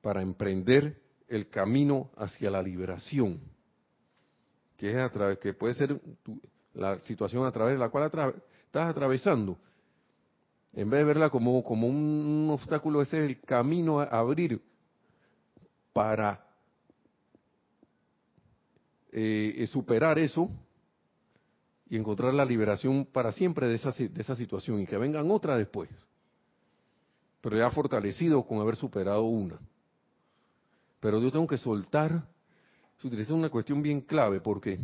[0.00, 3.40] para emprender el camino hacia la liberación,
[4.76, 6.00] que es a través, que puede ser
[6.74, 9.58] la situación a través de la cual estás atravesando.
[10.72, 14.62] En vez de verla como, como un obstáculo, ese es el camino a abrir
[15.92, 16.46] para
[19.12, 20.48] eh, superar eso
[21.90, 25.58] y encontrar la liberación para siempre de esa, de esa situación y que vengan otras
[25.58, 25.90] después.
[27.40, 29.58] Pero ya fortalecido con haber superado una.
[31.00, 32.28] Pero yo tengo que soltar,
[33.00, 34.78] se utiliza una cuestión bien clave porque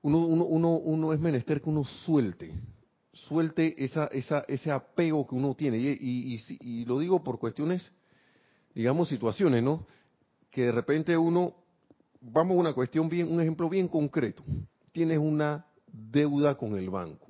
[0.00, 2.54] uno, uno, uno, uno es menester que uno suelte,
[3.12, 5.76] suelte esa, esa, ese apego que uno tiene.
[5.78, 7.92] Y, lo digo por cuestiones,
[8.74, 9.86] digamos, situaciones, ¿no?
[10.50, 11.63] Que de repente uno
[12.32, 14.42] vamos a una cuestión bien, un ejemplo bien concreto.
[14.92, 17.28] Tienes una deuda con el banco,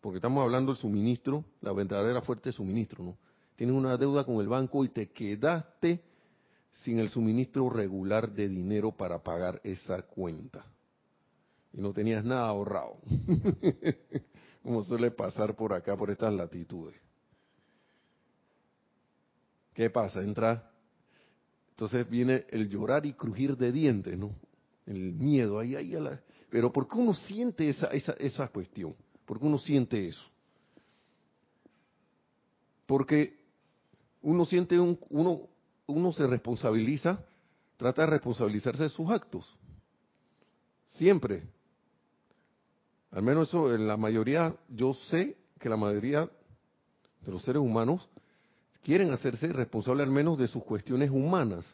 [0.00, 3.16] porque estamos hablando del suministro, la verdadera fuerte de suministro, ¿no?
[3.56, 6.02] Tienes una deuda con el banco y te quedaste
[6.72, 10.64] sin el suministro regular de dinero para pagar esa cuenta.
[11.72, 12.96] Y no tenías nada ahorrado,
[14.62, 16.96] como suele pasar por acá, por estas latitudes.
[19.74, 20.20] ¿Qué pasa?
[20.22, 20.69] Entra
[21.80, 24.34] entonces viene el llorar y crujir de dientes, ¿no?
[24.84, 26.20] El miedo, ahí, ahí, a la...
[26.50, 28.94] pero ¿por qué uno siente esa, esa, esa cuestión?
[29.24, 30.22] ¿Por qué uno siente eso?
[32.84, 33.34] Porque
[34.20, 35.48] uno siente un, uno,
[35.86, 37.24] uno se responsabiliza,
[37.78, 39.50] trata de responsabilizarse de sus actos.
[40.84, 41.44] Siempre.
[43.10, 46.28] Al menos eso, en la mayoría, yo sé que la mayoría
[47.22, 48.06] de los seres humanos
[48.90, 51.64] quieren hacerse responsables al menos de sus cuestiones humanas.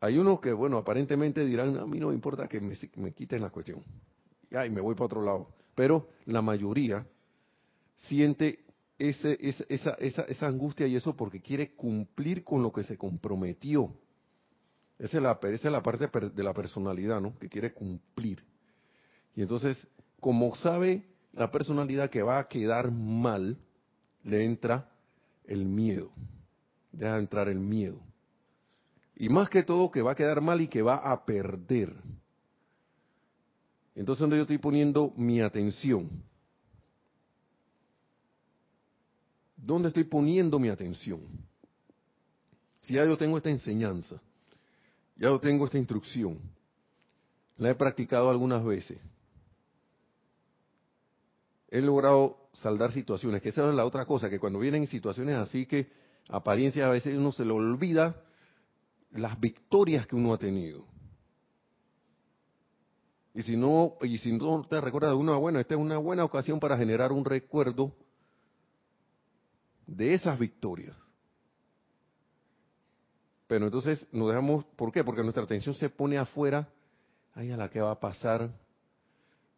[0.00, 3.50] Hay unos que, bueno, aparentemente dirán, a mí no me importa que me, quiten la
[3.50, 3.82] cuestión.
[4.50, 5.50] Y me voy para otro lado.
[5.74, 7.06] Pero la mayoría
[7.94, 8.64] siente
[8.98, 13.92] ese, esa, esa, esa, angustia y eso porque quiere cumplir con lo que se comprometió.
[14.98, 17.38] Esa es la, esa es la parte de la personalidad, ¿no?
[17.38, 18.42] Que quiere cumplir.
[19.36, 19.86] Y entonces,
[20.20, 23.58] como sabe la personalidad que va a quedar mal,
[24.24, 24.90] le entra
[25.44, 26.10] el miedo.
[26.92, 28.00] Deja entrar el miedo.
[29.16, 31.94] Y más que todo que va a quedar mal y que va a perder.
[33.94, 36.08] Entonces donde yo estoy poniendo mi atención.
[39.56, 41.20] ¿Dónde estoy poniendo mi atención?
[42.80, 44.20] Si ya yo tengo esta enseñanza,
[45.16, 46.40] ya yo tengo esta instrucción,
[47.58, 48.98] la he practicado algunas veces,
[51.68, 55.66] he logrado saldar situaciones, que esa es la otra cosa, que cuando vienen situaciones así
[55.66, 55.90] que
[56.28, 58.22] apariencias a veces uno se le olvida
[59.12, 60.84] las victorias que uno ha tenido.
[63.32, 66.24] Y si no, y si no te recuerdas de una buena, esta es una buena
[66.24, 67.94] ocasión para generar un recuerdo
[69.86, 70.96] de esas victorias.
[73.46, 75.02] Pero entonces nos dejamos, ¿por qué?
[75.02, 76.68] Porque nuestra atención se pone afuera,
[77.34, 78.50] ay, a la que va a pasar,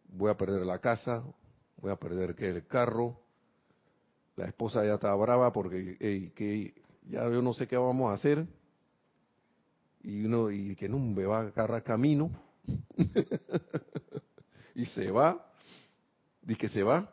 [0.09, 1.23] voy a perder la casa,
[1.83, 3.21] voy a perder que el carro,
[4.37, 6.75] la esposa ya está brava porque que
[7.11, 8.47] ya yo no sé qué vamos a hacer,
[10.05, 12.31] y uno y que no me va a agarrar camino
[14.75, 15.49] y se va.
[16.47, 17.09] Y que se va.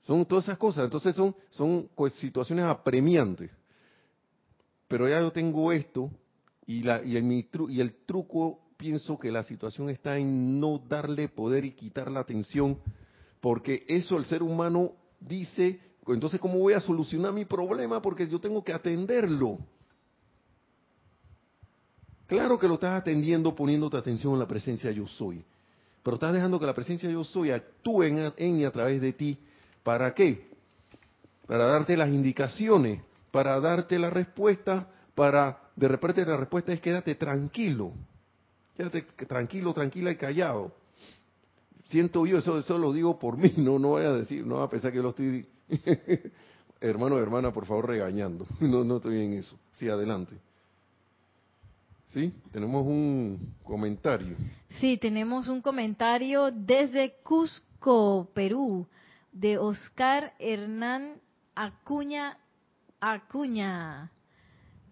[0.00, 0.84] Son todas esas cosas.
[0.84, 3.50] Entonces son son situaciones apremiantes.
[4.88, 6.10] Pero ya yo tengo esto
[6.66, 11.28] y la y el y el truco pienso que la situación está en no darle
[11.28, 12.78] poder y quitar la atención
[13.42, 18.40] porque eso el ser humano dice entonces cómo voy a solucionar mi problema porque yo
[18.40, 19.58] tengo que atenderlo
[22.32, 25.44] Claro que lo estás atendiendo poniéndote atención en la presencia yo soy,
[26.02, 29.38] pero estás dejando que la presencia yo soy actúe en, y a través de ti.
[29.82, 30.48] ¿Para qué?
[31.46, 37.16] Para darte las indicaciones, para darte la respuesta, para de repente la respuesta es quédate
[37.16, 37.92] tranquilo,
[38.78, 40.72] quédate tranquilo, tranquila y callado.
[41.86, 44.70] Siento yo, eso, eso lo digo por mí, no, no voy a decir, no a
[44.70, 45.46] pensar que lo estoy,
[46.80, 48.46] hermano, hermana, por favor, regañando.
[48.60, 49.58] No, no estoy en eso.
[49.72, 50.36] Sí, adelante.
[52.08, 54.36] Sí, tenemos un comentario.
[54.80, 58.86] Sí, tenemos un comentario desde Cusco, Perú,
[59.32, 61.14] de Oscar Hernán
[61.54, 62.38] Acuña
[63.04, 64.12] Acuña,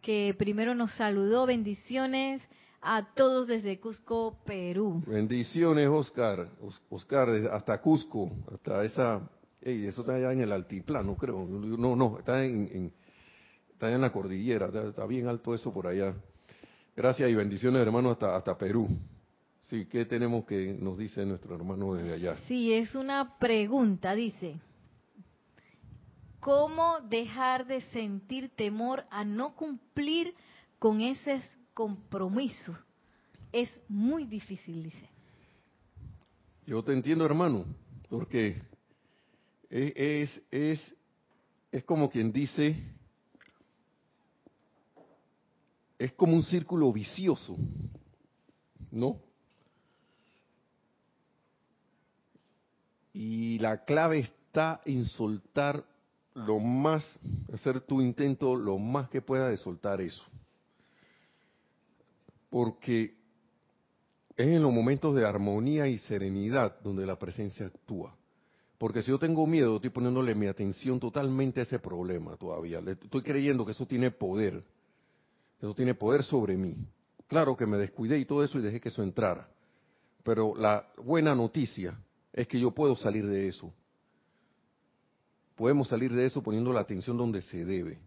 [0.02, 1.46] que primero nos saludó.
[1.46, 2.42] Bendiciones
[2.82, 5.02] a todos desde Cusco, Perú.
[5.06, 6.48] Bendiciones, Oscar.
[6.88, 9.28] Oscar, hasta Cusco, hasta esa...
[9.60, 11.44] eso está allá en el altiplano, creo.
[11.46, 12.92] No, no, está en,
[13.72, 16.14] está en la cordillera, está bien alto eso por allá.
[16.96, 18.88] Gracias y bendiciones, hermano, hasta, hasta Perú.
[19.62, 22.36] Sí, ¿qué tenemos que nos dice nuestro hermano desde allá?
[22.48, 24.58] Sí, es una pregunta, dice.
[26.40, 30.34] ¿Cómo dejar de sentir temor a no cumplir
[30.78, 31.42] con ese
[31.80, 32.76] compromiso?
[33.50, 35.08] Es muy difícil, dice.
[36.66, 37.64] Yo te entiendo, hermano,
[38.10, 38.60] porque
[39.70, 40.94] es, es,
[41.72, 42.76] es como quien dice,
[45.98, 47.56] es como un círculo vicioso,
[48.90, 49.18] ¿no?
[53.14, 55.82] Y la clave está en soltar
[56.34, 57.18] lo más,
[57.54, 60.22] hacer tu intento lo más que pueda de soltar eso.
[62.50, 63.16] Porque
[64.36, 68.14] es en los momentos de armonía y serenidad donde la presencia actúa.
[68.76, 72.80] Porque si yo tengo miedo, estoy poniéndole mi atención totalmente a ese problema todavía.
[72.80, 74.62] estoy creyendo que eso tiene poder
[75.60, 76.76] eso tiene poder sobre mí.
[77.26, 79.48] Claro que me descuidé y todo eso y dejé que eso entrara.
[80.22, 81.98] Pero la buena noticia
[82.32, 83.72] es que yo puedo salir de eso.
[85.54, 87.98] Podemos salir de eso poniendo la atención donde se debe.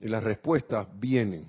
[0.00, 1.46] Y las respuestas vienen.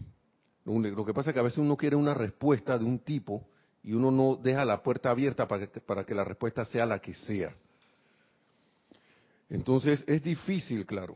[0.68, 3.48] Lo que pasa es que a veces uno quiere una respuesta de un tipo
[3.84, 7.00] y uno no deja la puerta abierta para que, para que la respuesta sea la
[7.00, 7.56] que sea.
[9.50, 11.16] Entonces es difícil, claro.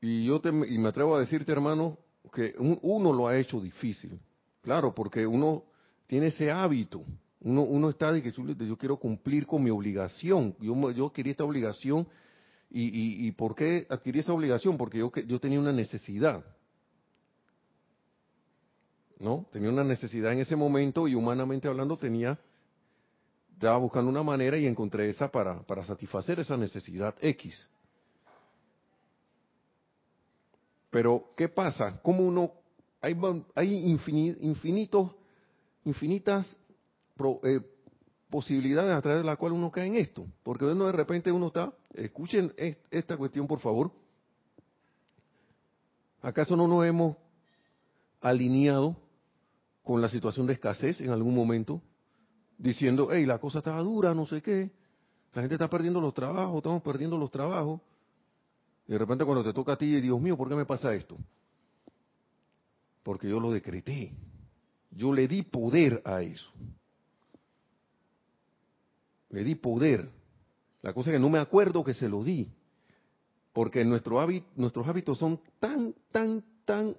[0.00, 1.98] Y yo te, y me atrevo a decirte, hermano,
[2.32, 4.20] que uno lo ha hecho difícil.
[4.62, 5.64] Claro, porque uno
[6.06, 7.02] tiene ese hábito.
[7.40, 10.54] Uno, uno está de que yo quiero cumplir con mi obligación.
[10.60, 12.06] Yo, yo adquirí esta obligación.
[12.70, 14.78] Y, y, por qué adquirí esa obligación?
[14.78, 16.42] Porque yo, yo tenía una necesidad.
[19.22, 19.46] ¿No?
[19.52, 22.36] Tenía una necesidad en ese momento y humanamente hablando tenía,
[23.52, 27.68] estaba buscando una manera y encontré esa para, para satisfacer esa necesidad X.
[30.90, 32.00] Pero, ¿qué pasa?
[32.02, 32.50] ¿Cómo uno,
[33.00, 33.16] hay,
[33.54, 33.90] hay
[34.40, 35.12] infinitos,
[35.84, 36.56] infinitas
[37.44, 37.60] eh,
[38.28, 40.26] posibilidades a través de las cuales uno cae en esto?
[40.42, 42.52] Porque uno de repente uno está, escuchen
[42.90, 43.92] esta cuestión por favor,
[46.20, 47.16] ¿acaso no nos hemos
[48.20, 48.96] alineado
[49.82, 51.82] con la situación de escasez en algún momento?
[52.58, 54.70] Diciendo, hey, la cosa estaba dura, no sé qué,
[55.34, 57.80] la gente está perdiendo los trabajos, estamos perdiendo los trabajos,
[58.86, 61.16] de repente cuando te toca a ti, Dios mío, ¿por qué me pasa esto?
[63.02, 64.12] Porque yo lo decreté.
[64.90, 66.52] Yo le di poder a eso.
[69.30, 70.10] Le di poder.
[70.82, 72.48] La cosa es que no me acuerdo que se lo di.
[73.52, 74.26] porque nuestro
[74.56, 76.96] nuestros hábitos son tan, tan, tan,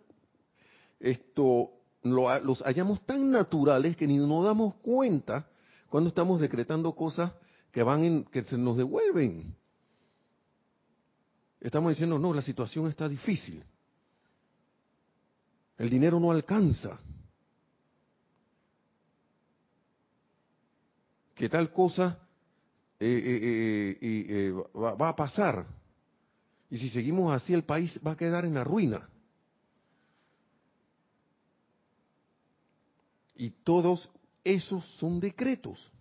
[1.00, 1.72] esto,
[2.04, 5.48] los hallamos tan naturales que ni nos damos cuenta
[5.90, 7.32] cuando estamos decretando cosas
[7.72, 9.56] que van en, que se nos devuelven.
[11.60, 13.64] Estamos diciendo, no, la situación está difícil.
[15.78, 17.00] El dinero no alcanza.
[21.34, 22.20] Que tal cosa
[23.00, 25.66] eh, eh, eh, va, va a pasar.
[26.70, 29.10] Y si seguimos así, el país va a quedar en la ruina.
[33.36, 34.10] Y todos
[34.44, 35.92] esos son decretos.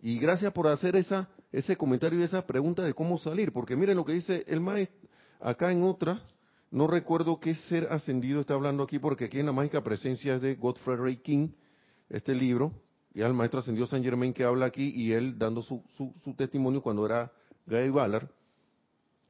[0.00, 3.96] Y gracias por hacer esa, ese comentario y esa pregunta de cómo salir, porque miren
[3.96, 5.08] lo que dice el maestro
[5.40, 6.22] acá en otra,
[6.70, 10.42] no recuerdo qué ser ascendido está hablando aquí, porque aquí en la mágica presencia es
[10.42, 11.50] de Godfrey Ray King,
[12.08, 12.72] este libro,
[13.12, 15.84] y al maestro ascendido San Germain que habla aquí, y él dando su,
[16.36, 17.30] testimonio cuando era
[17.66, 18.28] Guy Ballard.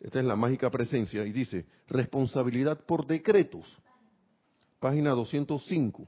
[0.01, 3.79] Esta es la mágica presencia, y dice, responsabilidad por decretos,
[4.81, 6.07] página 205.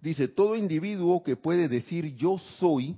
[0.00, 2.96] Dice, todo individuo que puede decir yo soy,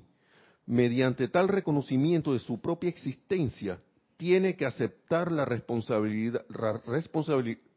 [0.66, 3.80] mediante tal reconocimiento de su propia existencia,
[4.16, 6.44] tiene que aceptar la responsabilidad,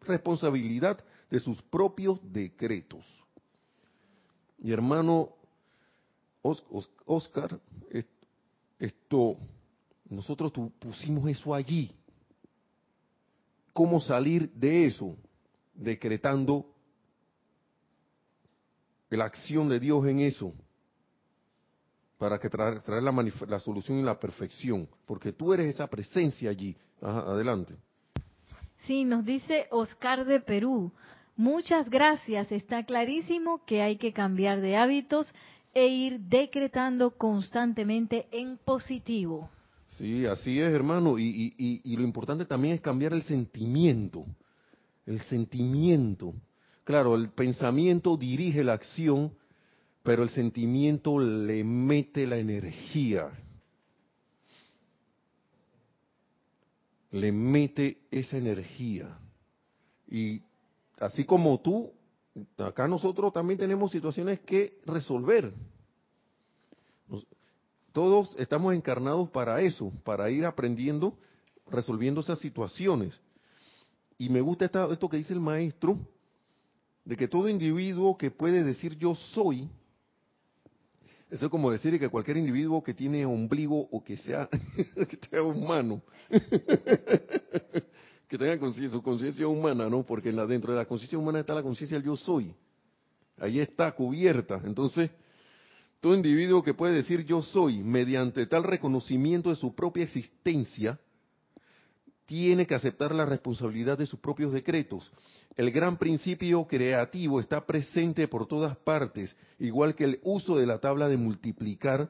[0.05, 3.05] responsabilidad de sus propios decretos.
[4.57, 5.29] Mi hermano
[7.05, 7.59] Oscar,
[8.77, 9.37] esto,
[10.09, 11.91] nosotros pusimos eso allí.
[13.71, 15.15] ¿Cómo salir de eso?
[15.73, 16.72] Decretando
[19.17, 20.53] la acción de Dios en eso
[22.23, 22.81] para que traer,
[23.47, 26.73] la, solución y la perfección, porque tú eres esa presencia allí.
[27.01, 27.75] adelante.
[28.85, 30.93] Sí, nos dice Oscar de Perú.
[31.35, 32.49] Muchas gracias.
[32.49, 35.27] Está clarísimo que hay que cambiar de hábitos
[35.73, 39.49] e ir decretando constantemente en positivo.
[39.97, 41.19] Sí, así es, hermano.
[41.19, 44.25] Y, y lo importante también es cambiar el sentimiento.
[45.05, 46.33] El sentimiento.
[46.83, 49.33] Claro, el pensamiento dirige la acción,
[50.03, 53.31] pero el sentimiento le mete la energía.
[57.11, 59.17] Le mete esa energía.
[60.09, 60.41] Y
[60.99, 61.91] así como tú,
[62.57, 65.53] acá nosotros también tenemos situaciones que resolver.
[67.93, 71.15] Todos estamos encarnados para eso, para ir aprendiendo,
[71.69, 73.17] resolviendo esas situaciones.
[74.17, 75.97] Y me gusta esto que dice el maestro,
[77.05, 79.69] de que todo individuo que puede decir yo soy,
[81.29, 85.41] eso es como decir que cualquier individuo que tiene ombligo o que sea, que sea
[85.43, 86.01] humano,
[88.27, 90.03] que tenga conciencia, conciencia humana, ¿no?
[90.03, 92.53] Porque dentro de la conciencia humana está la conciencia del yo soy.
[93.37, 94.61] Ahí está cubierta.
[94.63, 95.09] Entonces,
[95.99, 100.99] todo individuo que puede decir yo soy, mediante tal reconocimiento de su propia existencia,
[102.25, 105.11] tiene que aceptar la responsabilidad de sus propios decretos.
[105.55, 110.79] El gran principio creativo está presente por todas partes, igual que el uso de la
[110.79, 112.09] tabla de multiplicar,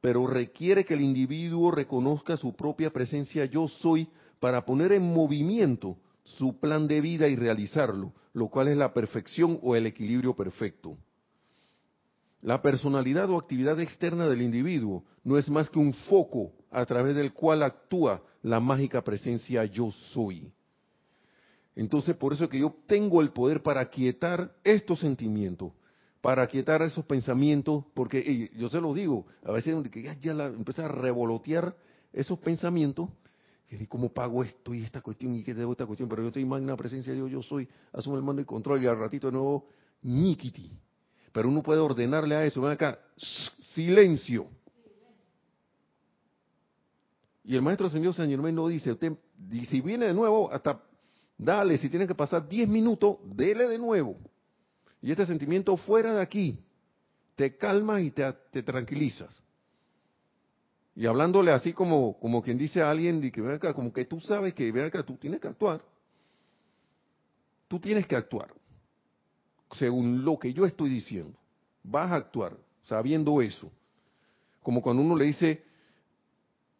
[0.00, 4.08] pero requiere que el individuo reconozca su propia presencia yo soy
[4.40, 9.60] para poner en movimiento su plan de vida y realizarlo, lo cual es la perfección
[9.62, 10.96] o el equilibrio perfecto.
[12.42, 17.14] La personalidad o actividad externa del individuo no es más que un foco a través
[17.14, 20.50] del cual actúa la mágica presencia yo soy.
[21.76, 25.72] Entonces, por eso es que yo tengo el poder para quietar estos sentimientos,
[26.20, 30.88] para quietar esos pensamientos, porque yo se lo digo, a veces ya, ya empieza a
[30.88, 31.76] revolotear
[32.12, 33.08] esos pensamientos,
[33.68, 36.44] que cómo pago esto y esta cuestión y qué debo esta cuestión, pero yo estoy
[36.44, 39.68] magna presencia, yo, yo soy, asumo el mando y control y al ratito de nuevo,
[40.02, 40.72] ñiquiti.
[41.32, 42.98] Pero uno puede ordenarle a eso, ven acá,
[43.74, 44.48] silencio.
[47.44, 49.12] Y el maestro señor San Germán no dice, usted,
[49.68, 50.82] si viene de nuevo, hasta
[51.40, 54.16] dale, si tiene que pasar 10 minutos, dele de nuevo.
[55.00, 56.58] Y este sentimiento fuera de aquí,
[57.34, 59.34] te calma y te, tranquilizas.
[60.94, 64.04] Y hablándole así como, como quien dice a alguien, de que, ven acá, como que
[64.04, 65.82] tú sabes que ven acá, tú tienes que actuar.
[67.68, 68.52] Tú tienes que actuar
[69.72, 71.38] según lo que yo estoy diciendo.
[71.82, 73.70] Vas a actuar sabiendo eso.
[74.62, 75.64] Como cuando uno le dice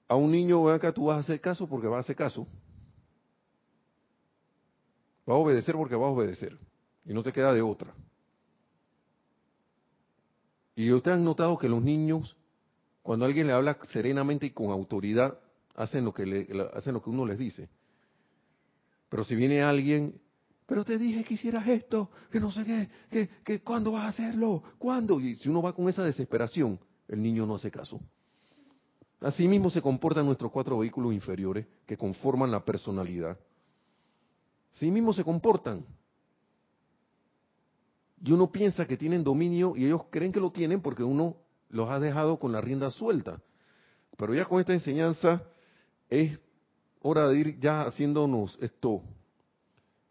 [0.09, 2.47] a un niño, ven acá, tú vas a hacer caso porque vas a hacer caso.
[5.31, 6.59] Va a obedecer porque va a obedecer.
[7.05, 7.95] Y no te queda de otra.
[10.75, 12.37] Y ustedes han notado que los niños,
[13.03, 15.39] cuando alguien le habla serenamente y con autoridad,
[15.77, 17.69] hacen lo que, le, hacen lo que uno les dice.
[19.09, 20.21] Pero si viene alguien
[20.67, 24.09] pero te dije que hicieras esto, que no sé qué, que, que cuándo vas a
[24.09, 25.19] hacerlo, cuándo.
[25.19, 26.79] Y si uno va con esa desesperación,
[27.09, 28.01] el niño no hace caso.
[29.21, 33.37] Asimismo se comportan nuestros cuatro vehículos inferiores que conforman la personalidad.
[34.73, 35.85] Asimismo se comportan.
[38.23, 41.37] Y uno piensa que tienen dominio y ellos creen que lo tienen porque uno
[41.71, 43.41] los ha dejado con la rienda suelta.
[44.17, 45.43] Pero ya con esta enseñanza
[46.09, 46.39] es
[47.01, 49.03] hora de ir ya haciéndonos esto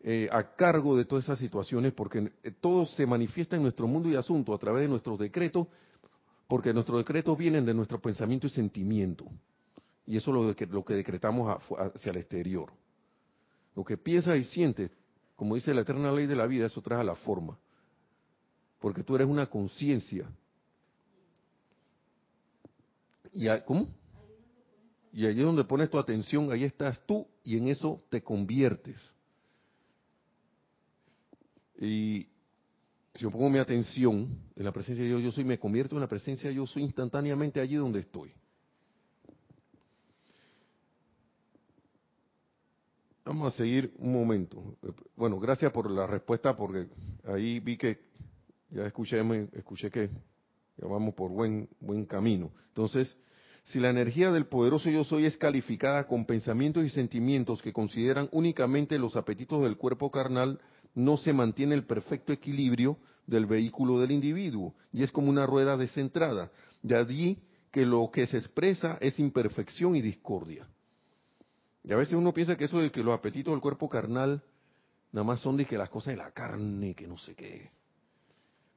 [0.02, 4.10] eh, a cargo de todas esas situaciones porque eh, todo se manifiesta en nuestro mundo
[4.10, 5.68] y asunto a través de nuestros decretos,
[6.48, 9.26] porque nuestros decretos vienen de nuestro pensamiento y sentimiento.
[10.08, 12.72] Y eso es lo que, lo que decretamos hacia el exterior.
[13.76, 14.92] Lo que piensas y sientes,
[15.36, 17.58] como dice la eterna ley de la vida, eso trae a la forma
[18.80, 20.30] porque tú eres una conciencia.
[23.34, 23.90] ¿Y cómo?
[25.12, 29.00] Y allí donde pones tu atención, ahí estás tú y en eso te conviertes.
[31.80, 32.28] Y
[33.14, 36.02] si yo pongo mi atención en la presencia de Dios, yo soy, me convierto en
[36.02, 38.32] la presencia de yo soy instantáneamente allí donde estoy.
[43.30, 44.76] Vamos a seguir un momento.
[45.16, 46.88] Bueno, gracias por la respuesta porque
[47.26, 48.00] ahí vi que
[48.72, 49.20] ya escuché,
[49.54, 50.10] escuché que
[50.82, 52.50] vamos por buen, buen camino.
[52.70, 53.16] Entonces,
[53.66, 58.30] si la energía del poderoso yo soy es calificada con pensamientos y sentimientos que consideran
[58.32, 60.60] únicamente los apetitos del cuerpo carnal,
[60.96, 65.78] no se mantiene el perfecto equilibrio del vehículo del individuo y es como una rueda
[65.78, 66.50] descentrada.
[66.82, 67.38] De allí
[67.70, 70.68] que lo que se expresa es imperfección y discordia.
[71.84, 74.44] Y a veces uno piensa que eso de que los apetitos del cuerpo carnal
[75.12, 77.72] nada más son de que las cosas de la carne, que no sé qué.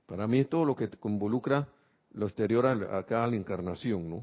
[0.06, 1.68] Para mí es todo lo que involucra
[2.12, 4.22] lo exterior acá a la encarnación, ¿no?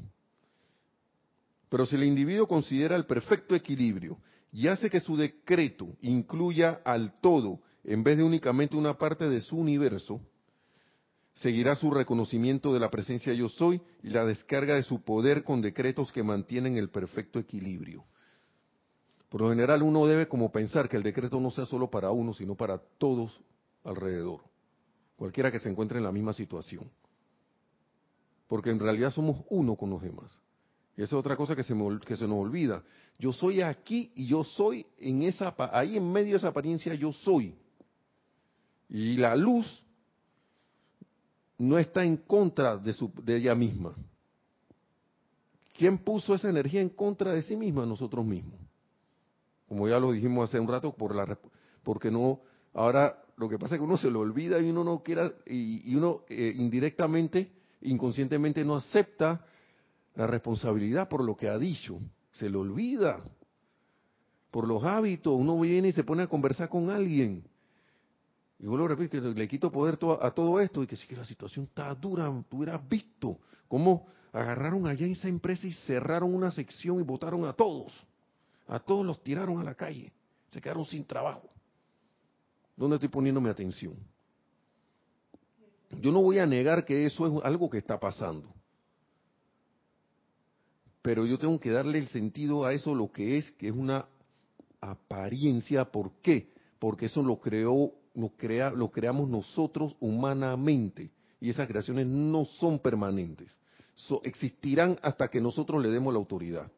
[1.70, 4.18] Pero si el individuo considera el perfecto equilibrio
[4.52, 9.42] y hace que su decreto incluya al todo en vez de únicamente una parte de
[9.42, 10.20] su universo,
[11.34, 15.62] seguirá su reconocimiento de la presencia yo soy y la descarga de su poder con
[15.62, 18.04] decretos que mantienen el perfecto equilibrio.
[19.30, 22.34] Por lo general uno debe como pensar que el decreto no sea solo para uno,
[22.34, 23.40] sino para todos
[23.84, 24.42] alrededor
[25.20, 26.90] cualquiera que se encuentre en la misma situación.
[28.48, 30.40] Porque en realidad somos uno con los demás.
[30.96, 31.76] Y esa es otra cosa que se,
[32.06, 32.82] que se nos olvida.
[33.20, 37.12] Yo soy aquí y yo soy en esa, ahí en medio de esa apariencia yo
[37.12, 37.54] soy.
[38.88, 39.84] Y la luz
[41.58, 43.94] no está en contra de, su, de ella misma.
[45.78, 47.86] ¿Quién puso esa energía en contra de sí misma?
[47.86, 48.60] Nosotros mismos.
[49.70, 51.38] Como ya lo dijimos hace un rato, por la,
[51.84, 52.42] porque no,
[52.74, 55.96] ahora lo que pasa es que uno se lo olvida y uno no quiera, y,
[55.96, 57.52] uno eh, indirectamente,
[57.82, 59.46] inconscientemente no acepta
[60.16, 62.00] la responsabilidad por lo que ha dicho.
[62.32, 63.24] Se lo olvida.
[64.50, 67.44] Por los hábitos, uno viene y se pone a conversar con alguien.
[68.58, 71.16] Y vuelvo a repetir que le quito poder a todo esto y que si que
[71.16, 76.34] la situación está dura, tú hubieras visto cómo agarraron allá en esa empresa y cerraron
[76.34, 77.94] una sección y votaron a todos.
[78.70, 80.14] A todos los tiraron a la calle.
[80.50, 81.50] Se quedaron sin trabajo.
[82.78, 83.96] ¿Dónde estoy poniendo mi atención?
[86.00, 88.54] Yo no voy a negar que eso es algo que está pasando.
[91.02, 94.06] Pero yo tengo que darle el sentido a eso lo que es, que es una
[94.80, 95.86] apariencia.
[95.86, 96.52] ¿Por qué?
[96.78, 101.10] Porque eso lo creó, lo, crea, lo creamos nosotros humanamente.
[101.42, 103.52] Y esas creaciones no son permanentes.
[104.24, 106.72] existirán hasta que nosotros le demos la autoridad.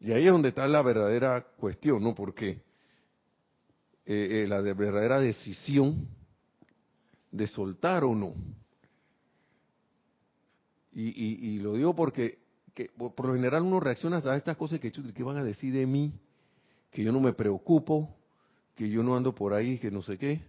[0.00, 2.14] Y ahí es donde está la verdadera cuestión, ¿no?
[2.14, 2.60] ¿Por qué?
[4.06, 6.08] Eh, eh, la verdadera decisión
[7.30, 8.34] de soltar o no.
[10.92, 12.38] Y, lo digo porque
[12.96, 16.12] por lo general uno reacciona a estas cosas que, que van a decir de mí,
[16.90, 18.16] que yo no me preocupo,
[18.74, 20.40] que yo no ando por ahí, que no sé qué.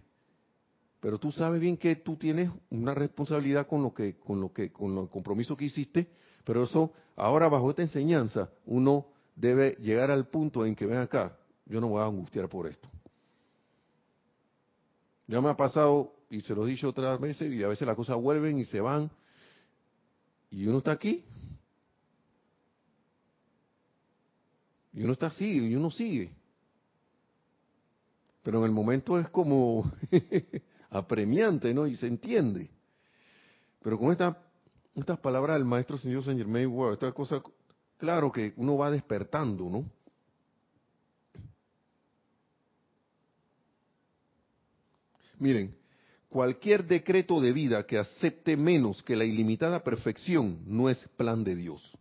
[1.00, 4.72] Pero tú sabes bien que tú tienes una responsabilidad con lo que, con lo que,
[4.72, 6.08] con el compromiso que hiciste,
[6.44, 9.06] pero eso, ahora bajo esta enseñanza, uno
[9.40, 12.88] debe llegar al punto en que ven acá, yo no voy a angustiar por esto.
[15.26, 17.96] Ya me ha pasado, y se lo he dicho otras veces, y a veces las
[17.96, 19.10] cosas vuelven y se van,
[20.50, 21.24] y uno está aquí,
[24.92, 26.32] y uno está así, y uno sigue.
[28.42, 29.90] Pero en el momento es como
[30.90, 31.86] apremiante, ¿no?
[31.86, 32.68] Y se entiende.
[33.82, 34.36] Pero con esta,
[34.94, 37.42] estas palabras del maestro señor Saint Germain, wow, esta cosa,
[38.00, 39.84] claro que uno va despertando, ¿no?
[45.38, 45.76] Miren,
[46.28, 51.54] cualquier decreto de vida que acepte menos que la ilimitada perfección no es plan de
[51.54, 51.96] Dios.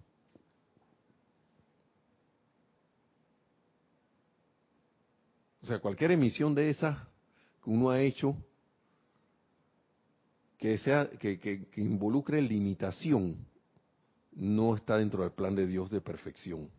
[5.62, 7.08] O sea, cualquier emisión de esa
[7.64, 8.36] que uno ha hecho
[10.58, 13.46] que sea que, que involucre limitación
[14.40, 16.70] no está dentro del plan de Dios de perfección.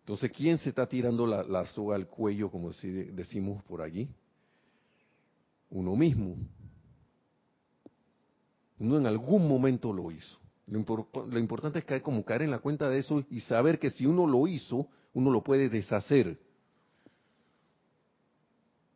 [0.00, 4.08] Entonces, ¿quién se está tirando la, soga al cuello, como decimos por allí?
[5.70, 6.36] Uno mismo.
[8.80, 10.36] Uno en algún momento lo hizo.
[10.66, 14.06] Lo, importante es caer como caer en la cuenta de eso y saber que si
[14.06, 16.40] uno lo hizo, uno lo puede deshacer.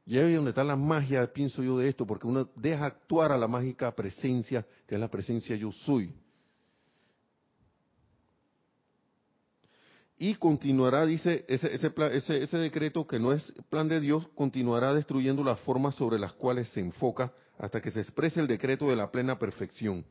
[0.07, 3.31] Y ahí es donde está la magia, pienso yo, de esto, porque uno deja actuar
[3.31, 6.12] a la mágica presencia, que es la presencia yo soy.
[10.19, 14.95] Y continuará, dice, ese, ese, ese, ese decreto que no es plan de Dios, continuará
[14.95, 18.97] destruyendo las formas sobre las cuales se enfoca hasta que se exprese el decreto de
[18.97, 20.05] la plena perfección.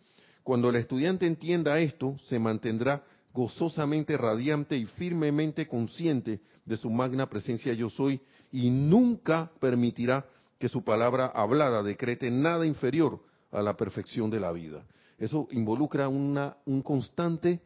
[0.44, 7.30] Cuando el estudiante entienda esto, se mantendrá gozosamente radiante y firmemente consciente de su magna
[7.30, 10.26] presencia yo soy y nunca permitirá
[10.60, 14.86] que su palabra hablada decrete nada inferior a la perfección de la vida.
[15.18, 17.62] Eso involucra una un constante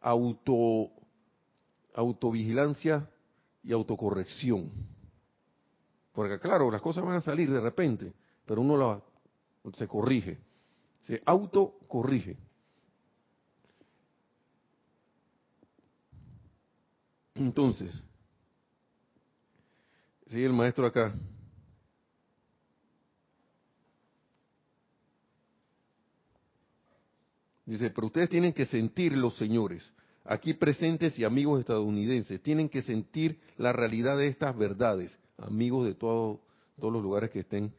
[0.00, 0.90] auto
[1.96, 3.10] autovigilancia
[3.64, 4.70] y autocorrección.
[6.12, 8.12] Porque claro, las cosas van a salir de repente,
[8.46, 9.02] pero uno la,
[9.74, 10.38] se corrige
[11.06, 12.36] se autocorrige.
[17.34, 17.94] Entonces,
[20.26, 21.14] sigue el maestro acá.
[27.64, 29.92] Dice, pero ustedes tienen que sentir, los señores,
[30.28, 35.94] aquí presentes y amigos estadounidenses, tienen que sentir la realidad de estas verdades, amigos de
[35.94, 36.40] todos
[36.78, 37.72] los lugares que estén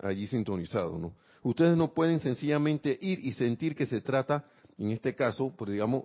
[0.00, 1.12] allí sintonizados, ¿no?
[1.42, 4.44] Ustedes no pueden sencillamente ir y sentir que se trata,
[4.78, 6.04] en este caso, pues digamos,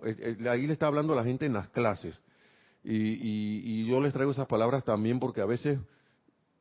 [0.50, 2.20] ahí le está hablando a la gente en las clases.
[2.82, 5.78] Y, yo les traigo esas palabras también porque a veces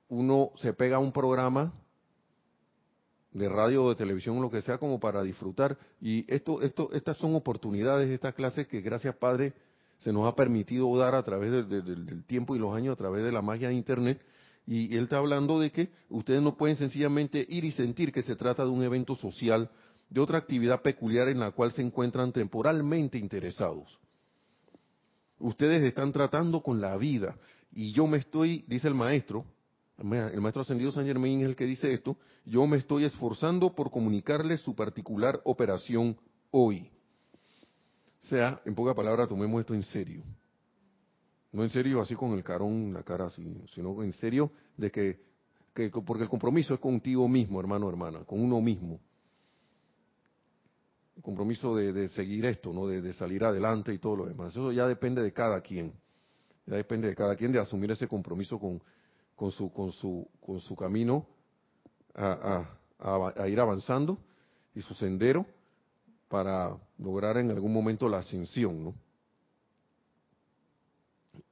[0.09, 1.73] uno se pega a un programa
[3.37, 7.17] de radio o de televisión lo que sea como para disfrutar y esto esto estas
[7.17, 9.53] son oportunidades estas clases que gracias padre
[9.97, 13.31] se nos ha permitido dar a través del tiempo y los años a través de
[13.31, 14.21] la magia de internet
[14.67, 18.35] y él está hablando de que ustedes no pueden sencillamente ir y sentir que se
[18.35, 19.71] trata de un evento social,
[20.09, 23.97] de otra actividad peculiar en la cual se encuentran temporalmente interesados.
[25.39, 27.37] Ustedes están tratando con la vida.
[27.71, 29.45] Y yo me estoy, dice el maestro,
[29.97, 33.89] el maestro ascendido San Germain es el que dice esto, yo me estoy esforzando por
[33.89, 36.17] comunicarles su particular operación
[36.51, 36.91] hoy.
[38.23, 40.23] O sea, en pocas palabras, tomemos esto en serio.
[41.51, 45.19] No en serio así con el carón, la cara sino en serio de que,
[46.05, 48.99] porque el compromiso es contigo mismo, hermano, hermana, con uno mismo.
[51.15, 52.85] El compromiso de, seguir esto, ¿no?
[52.85, 54.51] De, salir adelante y todo lo demás.
[54.51, 55.93] Eso ya depende de cada quien.
[56.67, 58.81] Ya depende de cada quien de asumir ese compromiso con,
[59.37, 61.25] con, su, con, su, con su camino
[62.15, 62.67] a,
[63.47, 64.17] ir avanzando
[64.73, 65.45] y su sendero
[66.27, 68.95] para lograr en algún momento la ascensión, ¿no?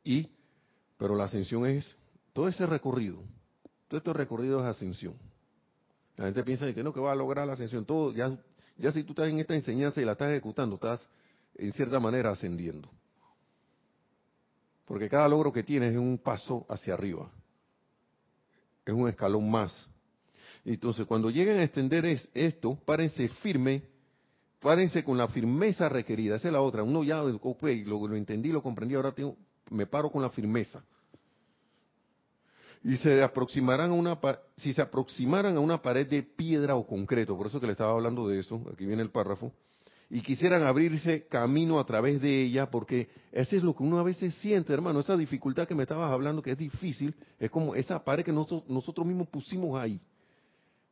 [0.04, 0.30] Y,
[0.98, 1.96] pero la ascensión es
[2.34, 3.20] todo ese recorrido,
[3.88, 5.14] todo este recorrido es ascensión.
[6.18, 7.86] La gente piensa que no, que va a lograr la ascensión.
[7.86, 8.36] Todo, ya,
[8.78, 11.08] ya si tú estás en esta enseñanza y la estás ejecutando, estás
[11.54, 12.90] en cierta manera ascendiendo.
[14.86, 17.30] Porque cada logro que tienes es un paso hacia arriba.
[18.86, 19.88] Es un escalón más.
[20.64, 23.84] Entonces, cuando lleguen a extender esto, párense firme,
[24.60, 26.36] párense con la firmeza requerida.
[26.36, 26.84] Esa es la otra.
[26.84, 29.36] Uno ya, lo entendí, lo comprendí, ahora tengo,
[29.70, 30.84] me paro con la firmeza.
[32.84, 34.20] Y se aproximarán a una,
[34.58, 37.94] si se aproximaran a una pared de piedra o concreto, por eso que le estaba
[37.94, 39.52] hablando de eso, aquí viene el párrafo,
[40.10, 44.04] y quisieran abrirse camino a través de ella, porque eso es lo que uno a
[44.04, 48.04] veces siente, hermano, esa dificultad que me estabas hablando, que es difícil, es como esa
[48.04, 50.00] pared que nosotros, mismos pusimos ahí.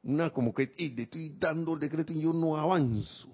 [0.04, 3.30] Una como que estoy dando el decreto y yo no avanzo.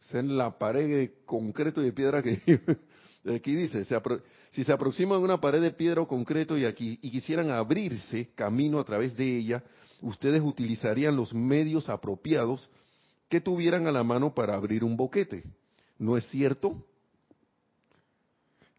[0.00, 2.40] es la pared de concreto y de piedra que
[3.34, 3.84] Aquí dice,
[4.50, 8.30] si se aproximan a una pared de piedra o concreto y, aquí, y quisieran abrirse
[8.36, 9.64] camino a través de ella,
[10.00, 12.70] ustedes utilizarían los medios apropiados
[13.28, 15.44] que tuvieran a la mano para abrir un boquete.
[15.98, 16.84] ¿No es cierto?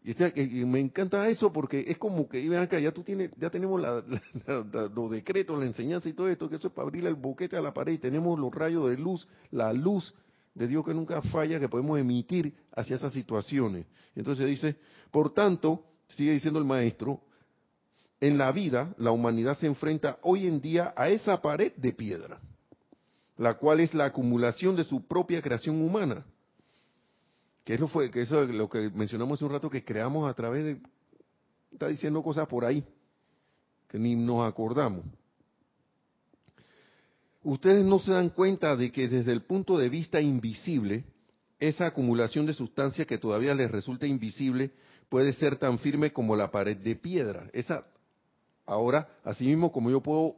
[0.02, 0.32] Y, este,
[0.64, 3.80] me encanta eso porque es como que, ven acá, ya tú tienes, ya tenemos
[4.94, 7.60] los decretos, la enseñanza y todo esto, que eso es para abrir el boquete a
[7.60, 10.14] la pared y tenemos los rayos de luz, la luz
[10.54, 13.86] de Dios que nunca falla que podemos emitir hacia esas situaciones.
[14.14, 14.76] Entonces dice,
[15.10, 15.84] por tanto,
[16.16, 17.20] sigue diciendo el maestro,
[18.20, 22.40] en la vida la humanidad se enfrenta hoy en día a esa pared de piedra,
[23.38, 26.24] la cual es la acumulación de su propia creación humana.
[27.64, 30.34] Que eso fue, que eso es lo que mencionamos hace un rato que creamos a
[30.34, 30.80] través de
[31.72, 32.82] está diciendo cosas por ahí
[33.88, 35.04] que ni nos acordamos.
[37.42, 41.04] ustedes no se dan cuenta de que desde el punto de vista invisible,
[41.58, 44.70] esa acumulación de sustancia que todavía les resulta invisible
[45.08, 47.48] puede ser tan firme como la pared de piedra.
[47.52, 47.86] Esa,
[48.66, 50.36] ahora, así mismo como yo puedo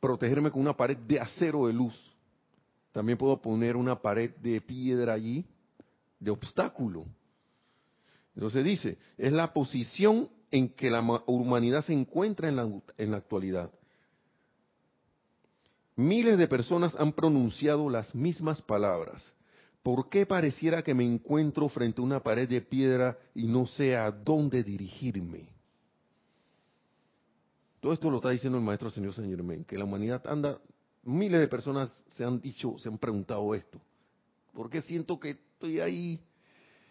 [0.00, 1.94] protegerme con una pared de acero de luz,
[2.92, 5.44] también puedo poner una pared de piedra allí,
[6.18, 7.06] de obstáculo.
[8.34, 13.18] Entonces dice, es la posición en que la humanidad se encuentra en la, en la
[13.18, 13.70] actualidad.
[15.96, 19.32] Miles de personas han pronunciado las mismas palabras.
[19.82, 23.96] ¿Por qué pareciera que me encuentro frente a una pared de piedra y no sé
[23.96, 25.48] a dónde dirigirme?
[27.80, 30.58] Todo esto lo está diciendo el maestro señor Saint Germain, que la humanidad anda,
[31.04, 33.80] miles de personas se han dicho, se han preguntado esto.
[34.52, 36.20] ¿Por qué siento que estoy ahí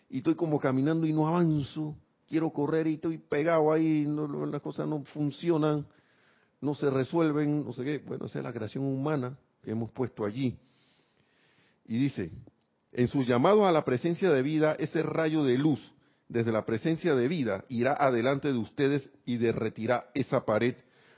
[0.09, 1.95] y estoy como caminando y no avanzo?
[2.27, 5.85] Quiero correr y estoy pegado ahí, las cosas no funcionan,
[6.61, 7.97] no se resuelven, no sé qué.
[7.99, 10.57] Bueno, esa es la creación humana que hemos puesto allí.
[11.85, 12.31] Y dice,
[12.91, 15.93] en su llamado a la presencia de vida, ese rayo de luz
[16.29, 20.75] desde la presencia de vida irá adelante de ustedes y derretirá esa pared,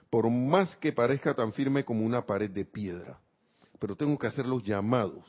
[0.10, 3.20] por más que parezca tan firme como una pared de piedra.
[3.80, 5.26] Pero tengo que hacer los llamados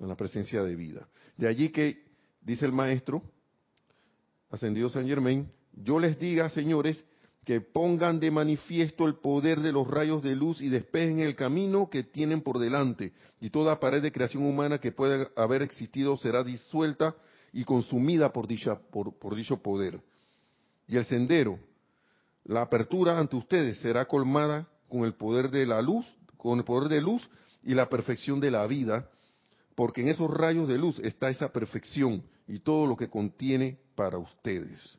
[0.00, 1.08] a la presencia de vida.
[1.36, 2.04] De allí que,
[2.40, 3.22] dice el maestro,
[4.50, 7.04] ascendido San Germain, yo les diga, señores,
[7.44, 11.90] que pongan de manifiesto el poder de los rayos de luz y despejen el camino
[11.90, 16.44] que tienen por delante, y toda pared de creación humana que pueda haber existido será
[16.44, 17.16] disuelta
[17.52, 20.02] y consumida por, dicha, por, dicho poder.
[20.86, 21.58] Y el sendero,
[22.44, 26.88] la apertura ante ustedes será colmada con el poder de la luz, con el poder
[26.88, 27.28] de luz
[27.62, 29.08] y la perfección de la vida,
[29.74, 34.18] porque en esos rayos de luz está esa perfección y todo lo que contiene para
[34.18, 34.98] ustedes.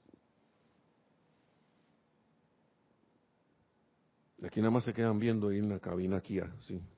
[4.44, 6.76] Aquí nada más se quedan viendo ahí en la cabina aquí, así.
[6.76, 6.90] Ah,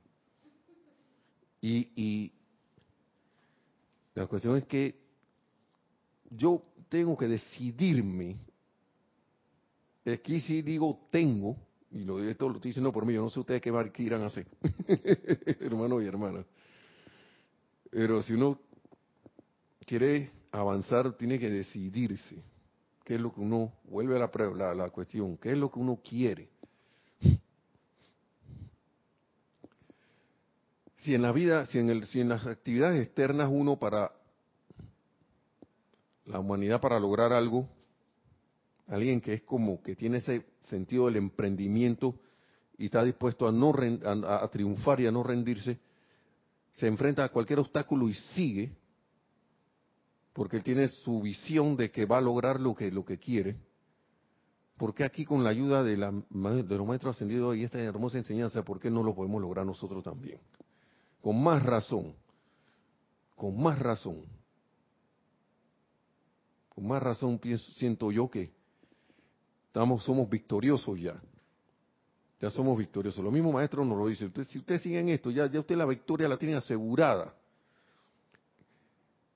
[1.61, 2.33] y, y
[4.15, 5.04] la cuestión es que
[6.29, 8.37] yo tengo que decidirme.
[10.05, 11.57] Aquí sí digo tengo,
[11.91, 13.71] y lo, esto lo estoy diciendo por mí, yo no sé ustedes qué,
[14.03, 14.47] irán a hacer,
[15.59, 16.45] hermano y hermana.
[17.89, 18.59] Pero si uno
[19.85, 22.43] quiere avanzar, tiene que decidirse
[23.03, 25.99] qué es lo que uno, vuelve a la, la cuestión, qué es lo que uno
[26.03, 26.49] quiere.
[31.05, 34.11] si en la vida, si en, el, si en las actividades externas uno para
[36.25, 37.67] la humanidad para lograr algo,
[38.87, 42.19] alguien que es como que tiene ese sentido del emprendimiento
[42.77, 43.73] y está dispuesto a no
[44.25, 45.79] a, triunfar y a no rendirse,
[46.71, 48.75] se enfrenta a cualquier obstáculo y sigue,
[50.33, 53.55] porque él tiene su visión de que va a lograr lo que lo que quiere.
[54.77, 58.61] Porque aquí con la ayuda de, la, de los maestros ascendidos y esta hermosa enseñanza,
[58.63, 60.37] ¿por qué no lo podemos lograr nosotros también?
[61.21, 62.13] Con más razón,
[63.37, 64.25] con más razón,
[66.75, 67.39] con más razón
[67.75, 68.51] siento yo que
[69.67, 71.19] estamos, somos victoriosos ya.
[72.39, 73.23] Ya somos victoriosos.
[73.23, 74.29] Lo mismo maestro nos lo dice.
[74.43, 77.33] si ustedes siguen esto, ya, ya usted la victoria la tiene asegurada.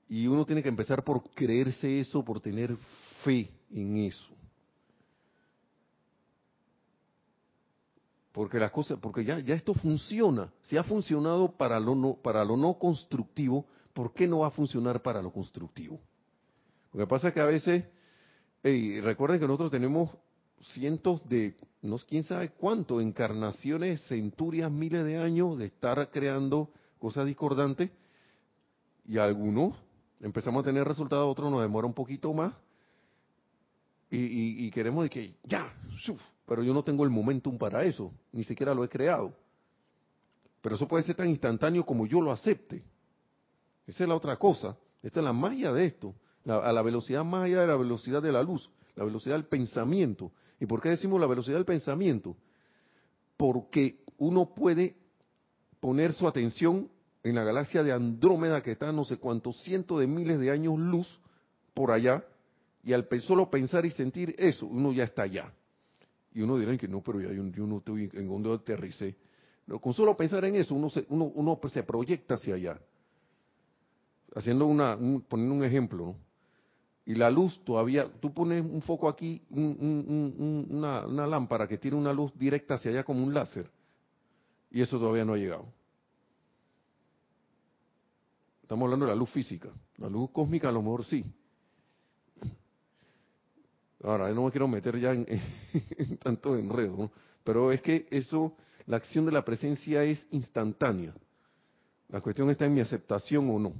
[0.08, 2.76] Y uno tiene que empezar por creerse eso, por tener
[3.24, 4.28] fe en eso.
[8.32, 10.52] porque las cosas, porque ya, ya esto funciona.
[10.62, 14.50] Si ha funcionado para lo no, para lo no constructivo, ¿por qué no va a
[14.50, 16.00] funcionar para lo constructivo?
[16.92, 17.84] Lo que pasa es que a veces,
[18.62, 20.10] hey, recuerden que nosotros tenemos
[20.74, 27.26] cientos de, no quién sabe cuánto, encarnaciones, centurias, miles de años de estar creando cosas
[27.26, 27.90] discordantes,
[29.06, 29.74] y algunos
[30.20, 32.52] empezamos a tener resultados, otros nos demora un poquito más,
[34.12, 35.72] y, queremos que ya,
[36.44, 39.32] pero yo no tengo el momentum para eso, ni siquiera lo he creado.
[40.60, 42.82] Pero eso puede ser tan instantáneo como yo lo acepte.
[43.86, 44.76] Esa es la otra cosa.
[45.02, 46.14] Esta es la magia de esto.
[46.50, 50.32] A la velocidad más allá de la velocidad de la luz, la velocidad del pensamiento.
[50.58, 52.36] ¿Y por qué decimos la velocidad del pensamiento?
[53.36, 54.96] Porque uno puede
[55.80, 56.90] poner su atención
[57.22, 60.78] en la galaxia de Andrómeda que está no sé cuántos cientos de miles de años
[60.78, 61.20] luz
[61.74, 62.24] por allá,
[62.82, 65.52] y al solo pensar y sentir eso, uno ya está allá.
[66.32, 69.16] Y uno dirá que no, pero ya yo, no estoy en donde aterricé.
[69.66, 72.80] Pero con solo pensar en eso, uno se, uno, uno se proyecta hacia allá.
[74.34, 74.96] Haciendo una,
[75.28, 76.16] poniendo un ejemplo,
[77.06, 82.12] Y la luz todavía, tú pones un foco aquí, una, una lámpara que tiene una
[82.12, 83.70] luz directa hacia allá como un láser.
[84.70, 85.66] Y eso todavía no ha llegado.
[88.62, 89.70] Estamos hablando de la luz física.
[89.96, 91.24] La luz cósmica a lo mejor sí,
[94.02, 95.26] Ahora, no me quiero meter ya en,
[96.22, 97.10] tanto enredo,
[97.44, 101.14] pero es que eso, la acción de la presencia es instantánea.
[102.08, 103.74] La cuestión está en mi aceptación o no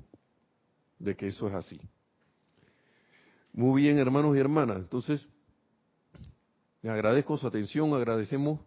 [0.99, 1.81] de que eso es así.
[3.53, 4.79] Muy bien, hermanos y hermanas.
[4.79, 5.27] Entonces,
[6.83, 8.61] le agradezco su atención, agradecemos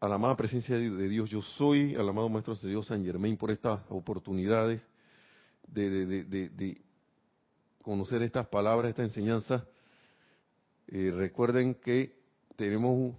[0.00, 3.36] a la amada presencia de Dios yo soy, al amado Maestro de Dios San Germain
[3.36, 4.82] por estas oportunidades
[5.68, 6.82] de,
[7.82, 9.64] conocer estas palabras, esta enseñanza.
[10.88, 12.18] Eh, recuerden que
[12.56, 13.14] tenemos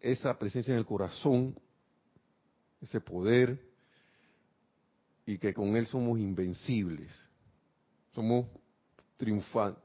[0.00, 1.54] esa presencia en el corazón,
[2.80, 3.60] ese poder,
[5.26, 7.12] y que con él somos invencibles.
[8.14, 8.46] Somos
[9.16, 9.76] triunfa,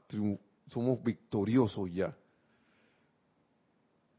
[0.68, 2.16] somos victoriosos ya.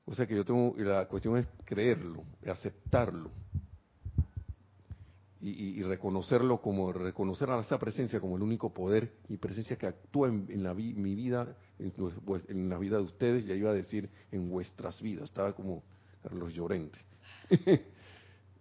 [0.05, 3.31] O sea que yo tengo, la cuestión es creerlo, aceptarlo.
[5.43, 10.27] Y, reconocerlo como, reconocer a esa presencia como el único poder y presencia que actúa
[10.27, 11.91] en, la mi vida, en,
[12.23, 15.81] pues, en, la vida de ustedes, ya iba a decir en vuestras vidas, estaba como
[16.21, 16.99] Carlos Llorente.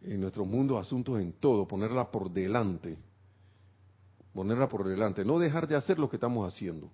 [0.02, 2.96] en nuestro mundo, asuntos en todo, ponerla por delante,
[4.34, 6.90] ponerla por delante, no dejar de hacer lo que estamos haciendo.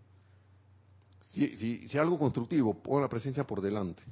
[1.32, 4.02] Si, si, algo constructivo, pon la presencia por delante.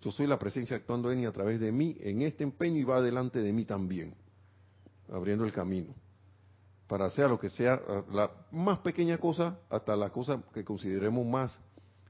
[0.00, 2.84] Yo soy la presencia actuando en y a través de mí en este empeño y
[2.84, 4.14] va delante de mí también,
[5.12, 5.94] abriendo el camino.
[6.86, 7.80] Para hacer lo que sea,
[8.10, 11.60] la más pequeña cosa hasta la cosa que consideremos más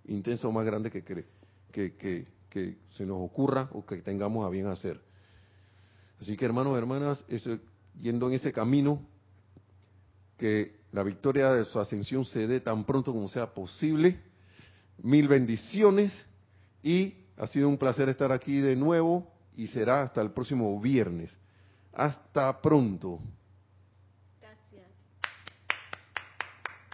[0.04, 1.26] intensa o más grande que, que,
[1.72, 5.00] que, que se nos ocurra o que tengamos a bien hacer.
[6.20, 7.24] Así que hermanos hermanas,
[7.98, 9.02] yendo en ese camino,
[10.40, 14.18] que la victoria de su ascensión se dé tan pronto como sea posible.
[15.02, 16.12] Mil bendiciones
[16.82, 21.36] y ha sido un placer estar aquí de nuevo y será hasta el próximo viernes.
[21.92, 23.20] Hasta pronto.